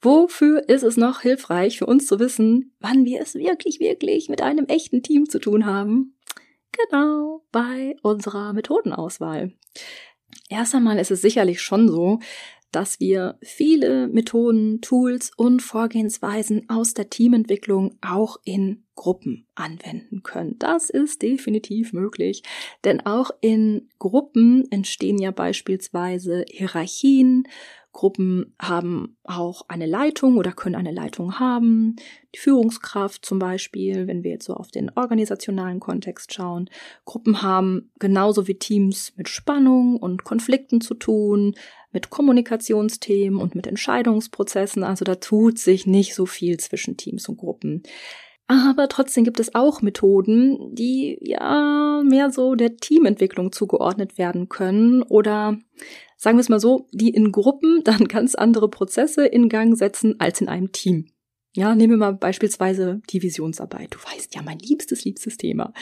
Wofür 0.00 0.68
ist 0.68 0.82
es 0.82 0.96
noch 0.96 1.22
hilfreich 1.22 1.78
für 1.78 1.86
uns 1.86 2.06
zu 2.06 2.18
wissen, 2.18 2.74
wann 2.80 3.04
wir 3.04 3.20
es 3.20 3.34
wirklich, 3.34 3.80
wirklich 3.80 4.28
mit 4.28 4.42
einem 4.42 4.66
echten 4.66 5.02
Team 5.02 5.28
zu 5.28 5.38
tun 5.38 5.66
haben? 5.66 6.16
Genau, 6.72 7.42
bei 7.50 7.96
unserer 8.02 8.52
Methodenauswahl. 8.52 9.52
Erst 10.48 10.74
einmal 10.74 10.98
ist 10.98 11.10
es 11.10 11.22
sicherlich 11.22 11.62
schon 11.62 11.88
so, 11.88 12.20
dass 12.76 13.00
wir 13.00 13.38
viele 13.40 14.06
Methoden, 14.06 14.82
Tools 14.82 15.30
und 15.34 15.62
Vorgehensweisen 15.62 16.68
aus 16.68 16.92
der 16.92 17.08
Teamentwicklung 17.08 17.96
auch 18.02 18.36
in 18.44 18.84
Gruppen 18.94 19.46
anwenden 19.54 20.22
können. 20.22 20.56
Das 20.58 20.90
ist 20.90 21.22
definitiv 21.22 21.94
möglich, 21.94 22.42
denn 22.84 23.00
auch 23.06 23.30
in 23.40 23.88
Gruppen 23.98 24.70
entstehen 24.70 25.16
ja 25.16 25.30
beispielsweise 25.30 26.44
Hierarchien, 26.50 27.48
Gruppen 27.96 28.54
haben 28.60 29.16
auch 29.24 29.62
eine 29.68 29.86
Leitung 29.86 30.36
oder 30.36 30.52
können 30.52 30.74
eine 30.74 30.92
Leitung 30.92 31.40
haben. 31.40 31.96
Die 32.34 32.38
Führungskraft 32.38 33.24
zum 33.24 33.38
Beispiel, 33.38 34.06
wenn 34.06 34.22
wir 34.22 34.32
jetzt 34.32 34.44
so 34.44 34.52
auf 34.52 34.70
den 34.70 34.90
organisationalen 34.94 35.80
Kontext 35.80 36.34
schauen. 36.34 36.68
Gruppen 37.06 37.40
haben 37.40 37.90
genauso 37.98 38.48
wie 38.48 38.58
Teams 38.58 39.14
mit 39.16 39.30
Spannung 39.30 39.96
und 39.96 40.24
Konflikten 40.24 40.82
zu 40.82 40.92
tun, 40.92 41.54
mit 41.90 42.10
Kommunikationsthemen 42.10 43.40
und 43.40 43.54
mit 43.54 43.66
Entscheidungsprozessen. 43.66 44.84
Also 44.84 45.06
da 45.06 45.14
tut 45.14 45.58
sich 45.58 45.86
nicht 45.86 46.14
so 46.14 46.26
viel 46.26 46.58
zwischen 46.58 46.98
Teams 46.98 47.26
und 47.30 47.38
Gruppen. 47.38 47.82
Aber 48.46 48.88
trotzdem 48.88 49.24
gibt 49.24 49.40
es 49.40 49.54
auch 49.54 49.80
Methoden, 49.80 50.74
die 50.74 51.18
ja 51.22 52.02
mehr 52.04 52.30
so 52.30 52.56
der 52.56 52.76
Teamentwicklung 52.76 53.52
zugeordnet 53.52 54.18
werden 54.18 54.50
können 54.50 55.02
oder 55.02 55.58
sagen 56.16 56.36
wir 56.36 56.40
es 56.42 56.48
mal 56.48 56.60
so, 56.60 56.86
die 56.92 57.10
in 57.10 57.32
Gruppen 57.32 57.80
dann 57.84 58.08
ganz 58.08 58.34
andere 58.34 58.68
Prozesse 58.68 59.26
in 59.26 59.48
Gang 59.48 59.76
setzen 59.76 60.20
als 60.20 60.40
in 60.40 60.48
einem 60.48 60.72
Team. 60.72 61.10
Ja, 61.56 61.74
nehmen 61.74 61.94
wir 61.94 61.98
mal 61.98 62.12
beispielsweise 62.12 63.00
die 63.08 63.22
Visionsarbeit. 63.22 63.94
Du 63.94 63.98
weißt 63.98 64.34
ja, 64.34 64.42
mein 64.42 64.58
liebstes, 64.58 65.06
liebstes 65.06 65.38
Thema. 65.38 65.72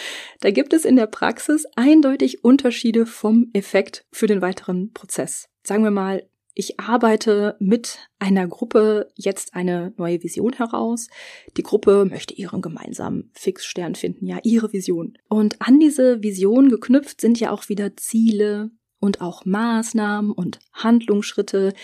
Da 0.40 0.52
gibt 0.52 0.72
es 0.72 0.84
in 0.84 0.94
der 0.94 1.08
Praxis 1.08 1.66
eindeutig 1.74 2.44
Unterschiede 2.44 3.06
vom 3.06 3.50
Effekt 3.54 4.06
für 4.12 4.28
den 4.28 4.40
weiteren 4.40 4.92
Prozess. 4.92 5.48
Sagen 5.64 5.82
wir 5.82 5.90
mal, 5.90 6.22
ich 6.54 6.78
arbeite 6.78 7.56
mit 7.58 7.98
einer 8.20 8.46
Gruppe 8.46 9.08
jetzt 9.16 9.54
eine 9.56 9.92
neue 9.96 10.22
Vision 10.22 10.52
heraus. 10.52 11.08
Die 11.56 11.64
Gruppe 11.64 12.04
möchte 12.08 12.34
ihren 12.34 12.62
gemeinsamen 12.62 13.32
Fixstern 13.34 13.96
finden, 13.96 14.26
ja, 14.26 14.38
ihre 14.44 14.72
Vision. 14.72 15.18
Und 15.28 15.60
an 15.60 15.80
diese 15.80 16.22
Vision 16.22 16.68
geknüpft 16.68 17.20
sind 17.20 17.40
ja 17.40 17.50
auch 17.50 17.68
wieder 17.68 17.96
Ziele 17.96 18.70
und 19.04 19.20
auch 19.20 19.44
Maßnahmen 19.44 20.32
und 20.32 20.60
Handlungsschritte, 20.72 21.74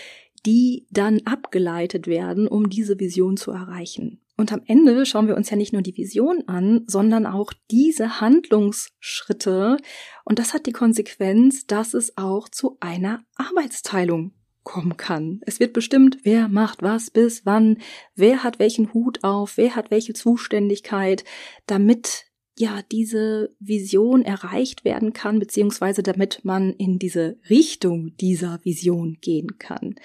die 0.43 0.87
dann 0.89 1.21
abgeleitet 1.25 2.07
werden, 2.07 2.47
um 2.47 2.67
diese 2.67 2.99
Vision 2.99 3.37
zu 3.37 3.51
erreichen. 3.51 4.19
Und 4.37 4.51
am 4.51 4.63
Ende 4.65 5.05
schauen 5.05 5.27
wir 5.27 5.37
uns 5.37 5.51
ja 5.51 5.55
nicht 5.55 5.71
nur 5.71 5.83
die 5.83 5.95
Vision 5.95 6.45
an, 6.47 6.83
sondern 6.87 7.27
auch 7.27 7.53
diese 7.69 8.19
Handlungsschritte. 8.21 9.77
Und 10.25 10.39
das 10.39 10.55
hat 10.55 10.65
die 10.65 10.71
Konsequenz, 10.71 11.67
dass 11.67 11.93
es 11.93 12.17
auch 12.17 12.49
zu 12.49 12.77
einer 12.79 13.23
Arbeitsteilung 13.35 14.33
kommen 14.63 14.97
kann. 14.97 15.41
Es 15.45 15.59
wird 15.59 15.73
bestimmt, 15.73 16.17
wer 16.23 16.47
macht 16.47 16.81
was 16.81 17.11
bis 17.11 17.45
wann, 17.45 17.77
wer 18.15 18.43
hat 18.43 18.57
welchen 18.57 18.95
Hut 18.95 19.23
auf, 19.23 19.57
wer 19.57 19.75
hat 19.75 19.91
welche 19.91 20.13
Zuständigkeit, 20.13 21.23
damit 21.67 22.30
ja 22.61 22.81
diese 22.91 23.53
Vision 23.59 24.21
erreicht 24.21 24.85
werden 24.85 25.11
kann, 25.11 25.39
beziehungsweise 25.39 26.03
damit 26.03 26.45
man 26.45 26.71
in 26.73 26.99
diese 26.99 27.37
Richtung 27.49 28.15
dieser 28.17 28.59
Vision 28.63 29.17
gehen 29.19 29.57
kann. 29.57 29.95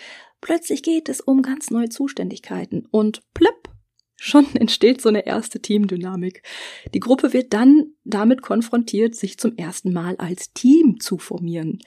Plötzlich 0.41 0.83
geht 0.83 1.09
es 1.09 1.21
um 1.21 1.43
ganz 1.43 1.71
neue 1.71 1.89
Zuständigkeiten 1.89 2.87
und 2.91 3.23
plöpp, 3.35 3.69
schon 4.17 4.47
entsteht 4.55 5.01
so 5.01 5.09
eine 5.09 5.27
erste 5.27 5.61
Teamdynamik. 5.61 6.43
Die 6.95 7.01
Gruppe 7.01 7.33
wird 7.33 7.53
dann 7.53 7.93
damit 8.05 8.43
konfrontiert, 8.43 9.15
sich 9.15 9.39
zum 9.39 9.57
ersten 9.57 9.93
Mal 9.93 10.17
als 10.17 10.53
Team 10.53 10.99
zu 10.99 11.19
formieren. 11.19 11.79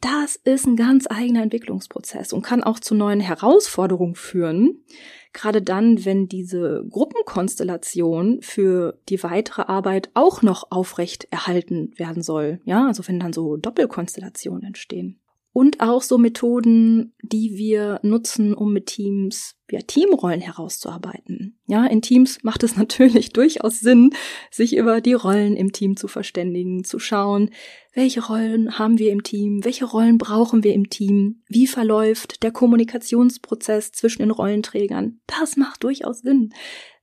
Das 0.00 0.36
ist 0.36 0.66
ein 0.66 0.76
ganz 0.76 1.06
eigener 1.10 1.42
Entwicklungsprozess 1.42 2.32
und 2.32 2.42
kann 2.42 2.62
auch 2.62 2.78
zu 2.78 2.94
neuen 2.94 3.20
Herausforderungen 3.20 4.14
führen. 4.14 4.84
Gerade 5.32 5.62
dann, 5.62 6.04
wenn 6.04 6.26
diese 6.26 6.84
Gruppenkonstellation 6.90 8.42
für 8.42 8.98
die 9.08 9.22
weitere 9.22 9.62
Arbeit 9.62 10.10
auch 10.14 10.42
noch 10.42 10.70
aufrecht 10.70 11.28
erhalten 11.30 11.92
werden 11.96 12.22
soll. 12.22 12.60
Ja, 12.64 12.86
also 12.86 13.06
wenn 13.06 13.20
dann 13.20 13.32
so 13.32 13.56
Doppelkonstellationen 13.56 14.64
entstehen 14.64 15.19
und 15.52 15.80
auch 15.80 16.02
so 16.02 16.16
Methoden, 16.16 17.12
die 17.22 17.56
wir 17.56 17.98
nutzen, 18.02 18.54
um 18.54 18.72
mit 18.72 18.86
Teams 18.86 19.56
ja, 19.70 19.80
Teamrollen 19.80 20.40
herauszuarbeiten. 20.40 21.58
Ja, 21.66 21.86
in 21.86 22.02
Teams 22.02 22.42
macht 22.42 22.62
es 22.62 22.76
natürlich 22.78 23.32
durchaus 23.32 23.80
Sinn, 23.80 24.10
sich 24.50 24.76
über 24.76 25.00
die 25.00 25.12
Rollen 25.12 25.56
im 25.56 25.72
Team 25.72 25.96
zu 25.96 26.08
verständigen, 26.08 26.84
zu 26.84 26.98
schauen, 26.98 27.50
welche 27.92 28.24
Rollen 28.24 28.78
haben 28.78 28.98
wir 28.98 29.10
im 29.10 29.24
Team, 29.24 29.64
welche 29.64 29.84
Rollen 29.84 30.18
brauchen 30.18 30.62
wir 30.62 30.74
im 30.74 30.90
Team, 30.90 31.42
wie 31.48 31.66
verläuft 31.66 32.42
der 32.44 32.52
Kommunikationsprozess 32.52 33.90
zwischen 33.92 34.22
den 34.22 34.30
Rollenträgern. 34.30 35.20
Das 35.26 35.56
macht 35.56 35.82
durchaus 35.82 36.20
Sinn. 36.20 36.54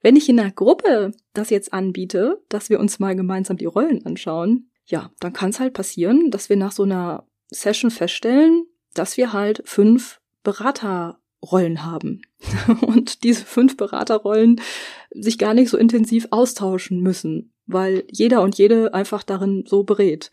Wenn 0.02 0.16
ich 0.16 0.30
in 0.30 0.40
einer 0.40 0.52
Gruppe 0.52 1.12
das 1.34 1.50
jetzt 1.50 1.74
anbiete, 1.74 2.42
dass 2.48 2.70
wir 2.70 2.80
uns 2.80 3.00
mal 3.00 3.16
gemeinsam 3.16 3.58
die 3.58 3.66
Rollen 3.66 4.06
anschauen, 4.06 4.70
ja, 4.86 5.12
dann 5.20 5.34
kann 5.34 5.50
es 5.50 5.60
halt 5.60 5.74
passieren, 5.74 6.32
dass 6.32 6.48
wir 6.48 6.56
nach 6.56 6.72
so 6.72 6.84
einer 6.84 7.27
Session 7.50 7.92
feststellen, 7.92 8.66
dass 8.94 9.18
wir 9.18 9.34
halt 9.34 9.62
fünf 9.66 10.20
Beraterrollen 10.44 11.86
haben 11.86 12.22
und 12.82 13.24
diese 13.24 13.46
fünf 13.46 13.78
Beraterrollen 13.78 14.62
sich 15.12 15.38
gar 15.38 15.54
nicht 15.54 15.70
so 15.70 15.78
intensiv 15.78 16.28
austauschen 16.32 17.02
müssen, 17.02 17.54
weil 17.66 18.06
jeder 18.10 18.42
und 18.42 18.58
jede 18.58 18.94
einfach 18.94 19.24
darin 19.24 19.64
so 19.68 19.84
berät. 19.84 20.32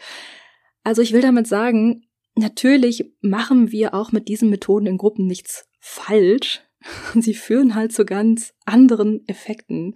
Also 0.82 1.02
ich 1.02 1.12
will 1.12 1.22
damit 1.22 1.46
sagen, 1.46 2.06
natürlich 2.36 3.12
machen 3.20 3.72
wir 3.72 3.94
auch 3.94 4.12
mit 4.12 4.28
diesen 4.28 4.50
Methoden 4.50 4.86
in 4.86 4.98
Gruppen 4.98 5.26
nichts 5.26 5.66
falsch. 5.80 6.60
Sie 7.14 7.34
führen 7.34 7.74
halt 7.74 7.92
zu 7.92 8.04
ganz 8.04 8.54
anderen 8.66 9.26
Effekten. 9.26 9.94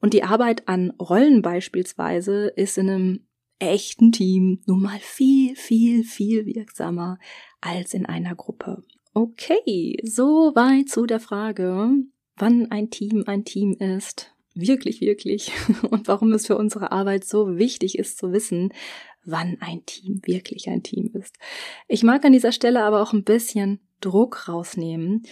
Und 0.00 0.14
die 0.14 0.22
Arbeit 0.22 0.68
an 0.68 0.90
Rollen 0.92 1.42
beispielsweise 1.42 2.52
ist 2.54 2.78
in 2.78 2.88
einem 2.88 3.27
echten 3.58 4.12
Team 4.12 4.60
nun 4.66 4.82
mal 4.82 4.98
viel, 5.00 5.56
viel, 5.56 6.04
viel 6.04 6.46
wirksamer 6.46 7.18
als 7.60 7.94
in 7.94 8.06
einer 8.06 8.34
Gruppe. 8.34 8.84
Okay, 9.14 9.98
so 10.04 10.52
weit 10.54 10.88
zu 10.88 11.06
der 11.06 11.20
Frage, 11.20 11.90
wann 12.36 12.70
ein 12.70 12.90
Team 12.90 13.24
ein 13.26 13.44
Team 13.44 13.72
ist. 13.72 14.32
Wirklich, 14.54 15.00
wirklich. 15.00 15.52
Und 15.90 16.08
warum 16.08 16.32
es 16.32 16.46
für 16.46 16.56
unsere 16.56 16.92
Arbeit 16.92 17.24
so 17.24 17.58
wichtig 17.58 17.98
ist 17.98 18.18
zu 18.18 18.32
wissen, 18.32 18.72
wann 19.24 19.58
ein 19.60 19.84
Team 19.86 20.20
wirklich 20.24 20.68
ein 20.68 20.82
Team 20.82 21.10
ist. 21.14 21.36
Ich 21.86 22.02
mag 22.02 22.24
an 22.24 22.32
dieser 22.32 22.52
Stelle 22.52 22.82
aber 22.82 23.02
auch 23.02 23.12
ein 23.12 23.24
bisschen 23.24 23.80
Druck 24.00 24.48
rausnehmen, 24.48 25.22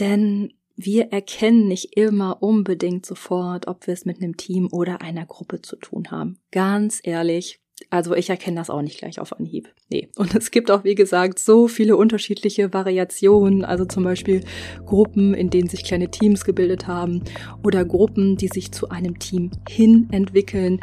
denn 0.00 0.54
wir 0.80 1.12
erkennen 1.12 1.66
nicht 1.66 1.96
immer 1.96 2.40
unbedingt 2.40 3.04
sofort, 3.04 3.66
ob 3.66 3.86
wir 3.88 3.94
es 3.94 4.04
mit 4.04 4.22
einem 4.22 4.36
Team 4.36 4.68
oder 4.70 5.02
einer 5.02 5.26
Gruppe 5.26 5.60
zu 5.60 5.74
tun 5.74 6.12
haben. 6.12 6.38
Ganz 6.52 7.00
ehrlich, 7.02 7.60
also 7.90 8.14
ich 8.14 8.30
erkenne 8.30 8.56
das 8.56 8.70
auch 8.70 8.80
nicht 8.80 8.98
gleich 8.98 9.18
auf 9.18 9.38
Anhieb. 9.38 9.68
Nee. 9.90 10.08
Und 10.16 10.36
es 10.36 10.52
gibt 10.52 10.70
auch, 10.70 10.84
wie 10.84 10.94
gesagt, 10.94 11.40
so 11.40 11.66
viele 11.66 11.96
unterschiedliche 11.96 12.72
Variationen. 12.72 13.64
Also 13.64 13.84
zum 13.86 14.04
Beispiel 14.04 14.44
Gruppen, 14.86 15.34
in 15.34 15.50
denen 15.50 15.68
sich 15.68 15.82
kleine 15.82 16.10
Teams 16.10 16.44
gebildet 16.44 16.86
haben 16.86 17.24
oder 17.64 17.84
Gruppen, 17.84 18.36
die 18.36 18.48
sich 18.48 18.70
zu 18.70 18.88
einem 18.88 19.18
Team 19.18 19.50
hin 19.68 20.08
entwickeln. 20.12 20.80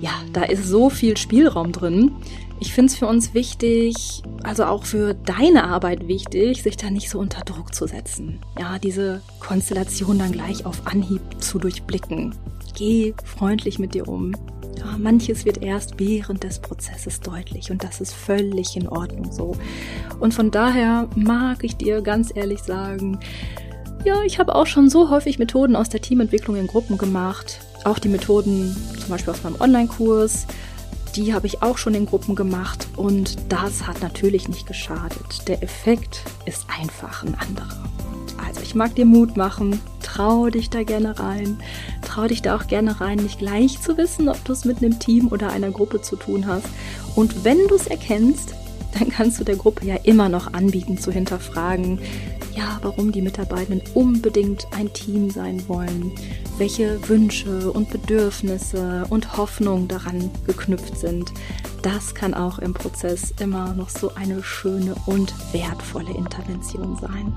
Ja, 0.00 0.12
da 0.32 0.42
ist 0.42 0.66
so 0.66 0.88
viel 0.90 1.16
Spielraum 1.16 1.72
drin. 1.72 2.12
Ich 2.60 2.74
finde 2.74 2.92
es 2.92 2.98
für 2.98 3.06
uns 3.06 3.32
wichtig, 3.32 4.22
also 4.42 4.64
auch 4.64 4.84
für 4.84 5.14
deine 5.14 5.64
Arbeit 5.64 6.06
wichtig, 6.08 6.62
sich 6.62 6.76
da 6.76 6.90
nicht 6.90 7.08
so 7.08 7.18
unter 7.18 7.42
Druck 7.42 7.74
zu 7.74 7.86
setzen. 7.86 8.40
Ja, 8.58 8.78
diese 8.78 9.22
Konstellation 9.40 10.18
dann 10.18 10.32
gleich 10.32 10.66
auf 10.66 10.86
Anhieb 10.86 11.22
zu 11.38 11.58
durchblicken. 11.58 12.34
Geh 12.76 13.14
freundlich 13.24 13.78
mit 13.78 13.94
dir 13.94 14.06
um. 14.08 14.32
Ja, 14.78 14.96
manches 14.98 15.44
wird 15.44 15.62
erst 15.62 15.98
während 15.98 16.44
des 16.44 16.58
Prozesses 16.58 17.20
deutlich 17.20 17.70
und 17.70 17.82
das 17.82 18.00
ist 18.00 18.12
völlig 18.12 18.76
in 18.76 18.88
Ordnung 18.88 19.32
so. 19.32 19.56
Und 20.20 20.34
von 20.34 20.50
daher 20.50 21.08
mag 21.16 21.64
ich 21.64 21.76
dir 21.76 22.00
ganz 22.02 22.30
ehrlich 22.34 22.60
sagen, 22.60 23.18
ja, 24.04 24.22
ich 24.22 24.38
habe 24.38 24.54
auch 24.54 24.66
schon 24.66 24.88
so 24.88 25.10
häufig 25.10 25.38
Methoden 25.38 25.76
aus 25.76 25.88
der 25.88 26.00
Teamentwicklung 26.00 26.56
in 26.56 26.66
Gruppen 26.66 26.96
gemacht. 26.96 27.60
Auch 27.84 27.98
die 27.98 28.08
Methoden 28.08 28.76
zum 28.98 29.08
Beispiel 29.08 29.32
aus 29.32 29.42
meinem 29.42 29.60
Online-Kurs 29.60 30.46
die 31.16 31.34
habe 31.34 31.46
ich 31.46 31.62
auch 31.62 31.78
schon 31.78 31.94
in 31.94 32.06
Gruppen 32.06 32.34
gemacht 32.34 32.86
und 32.96 33.36
das 33.48 33.86
hat 33.86 34.00
natürlich 34.00 34.48
nicht 34.48 34.66
geschadet. 34.66 35.48
Der 35.48 35.62
Effekt 35.62 36.22
ist 36.46 36.66
einfach 36.80 37.24
ein 37.24 37.34
anderer. 37.34 37.84
Also 38.46 38.60
ich 38.62 38.74
mag 38.74 38.94
dir 38.94 39.04
Mut 39.04 39.36
machen, 39.36 39.80
trau 40.02 40.48
dich 40.48 40.70
da 40.70 40.82
gerne 40.82 41.18
rein, 41.18 41.58
trau 42.02 42.26
dich 42.26 42.42
da 42.42 42.56
auch 42.56 42.66
gerne 42.66 43.00
rein, 43.00 43.18
nicht 43.18 43.38
gleich 43.38 43.80
zu 43.80 43.96
wissen, 43.96 44.28
ob 44.28 44.42
du 44.44 44.52
es 44.52 44.64
mit 44.64 44.78
einem 44.78 44.98
Team 44.98 45.28
oder 45.28 45.50
einer 45.50 45.70
Gruppe 45.70 46.00
zu 46.00 46.16
tun 46.16 46.46
hast. 46.46 46.66
Und 47.16 47.44
wenn 47.44 47.66
du 47.68 47.74
es 47.74 47.86
erkennst, 47.86 48.54
dann 48.98 49.10
kannst 49.10 49.40
du 49.40 49.44
der 49.44 49.56
Gruppe 49.56 49.86
ja 49.86 49.96
immer 50.02 50.28
noch 50.28 50.52
anbieten 50.52 50.98
zu 50.98 51.10
hinterfragen, 51.10 51.98
ja, 52.54 52.78
warum 52.82 53.12
die 53.12 53.22
Mitarbeitenden 53.22 53.82
unbedingt 53.94 54.66
ein 54.76 54.92
Team 54.92 55.30
sein 55.30 55.62
wollen, 55.68 56.12
welche 56.58 57.08
Wünsche 57.08 57.70
und 57.72 57.90
Bedürfnisse 57.90 59.06
und 59.08 59.36
Hoffnungen 59.36 59.88
daran 59.88 60.30
geknüpft 60.46 60.98
sind. 60.98 61.32
Das 61.82 62.14
kann 62.14 62.34
auch 62.34 62.58
im 62.58 62.74
Prozess 62.74 63.32
immer 63.40 63.74
noch 63.74 63.88
so 63.88 64.14
eine 64.14 64.42
schöne 64.42 64.94
und 65.06 65.32
wertvolle 65.52 66.14
Intervention 66.14 66.96
sein. 66.96 67.32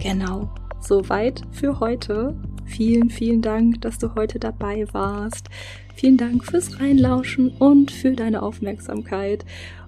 Genau, 0.00 0.48
soweit 0.80 1.42
für 1.52 1.78
heute. 1.78 2.34
Vielen, 2.64 3.10
vielen 3.10 3.42
Dank, 3.42 3.82
dass 3.82 3.98
du 3.98 4.14
heute 4.14 4.38
dabei 4.38 4.86
warst. 4.92 5.48
Vielen 5.94 6.16
Dank 6.16 6.44
fürs 6.44 6.80
Reinlauschen 6.80 7.50
und 7.50 7.92
für 7.92 8.12
deine 8.12 8.42
Aufmerksamkeit. 8.42 9.44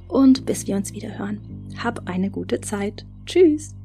Und 0.08 0.46
bis 0.46 0.66
wir 0.66 0.76
uns 0.76 0.92
wieder 0.92 1.18
hören. 1.18 1.40
Hab 1.82 2.08
eine 2.08 2.30
gute 2.30 2.60
Zeit. 2.60 3.06
Tschüss. 3.26 3.75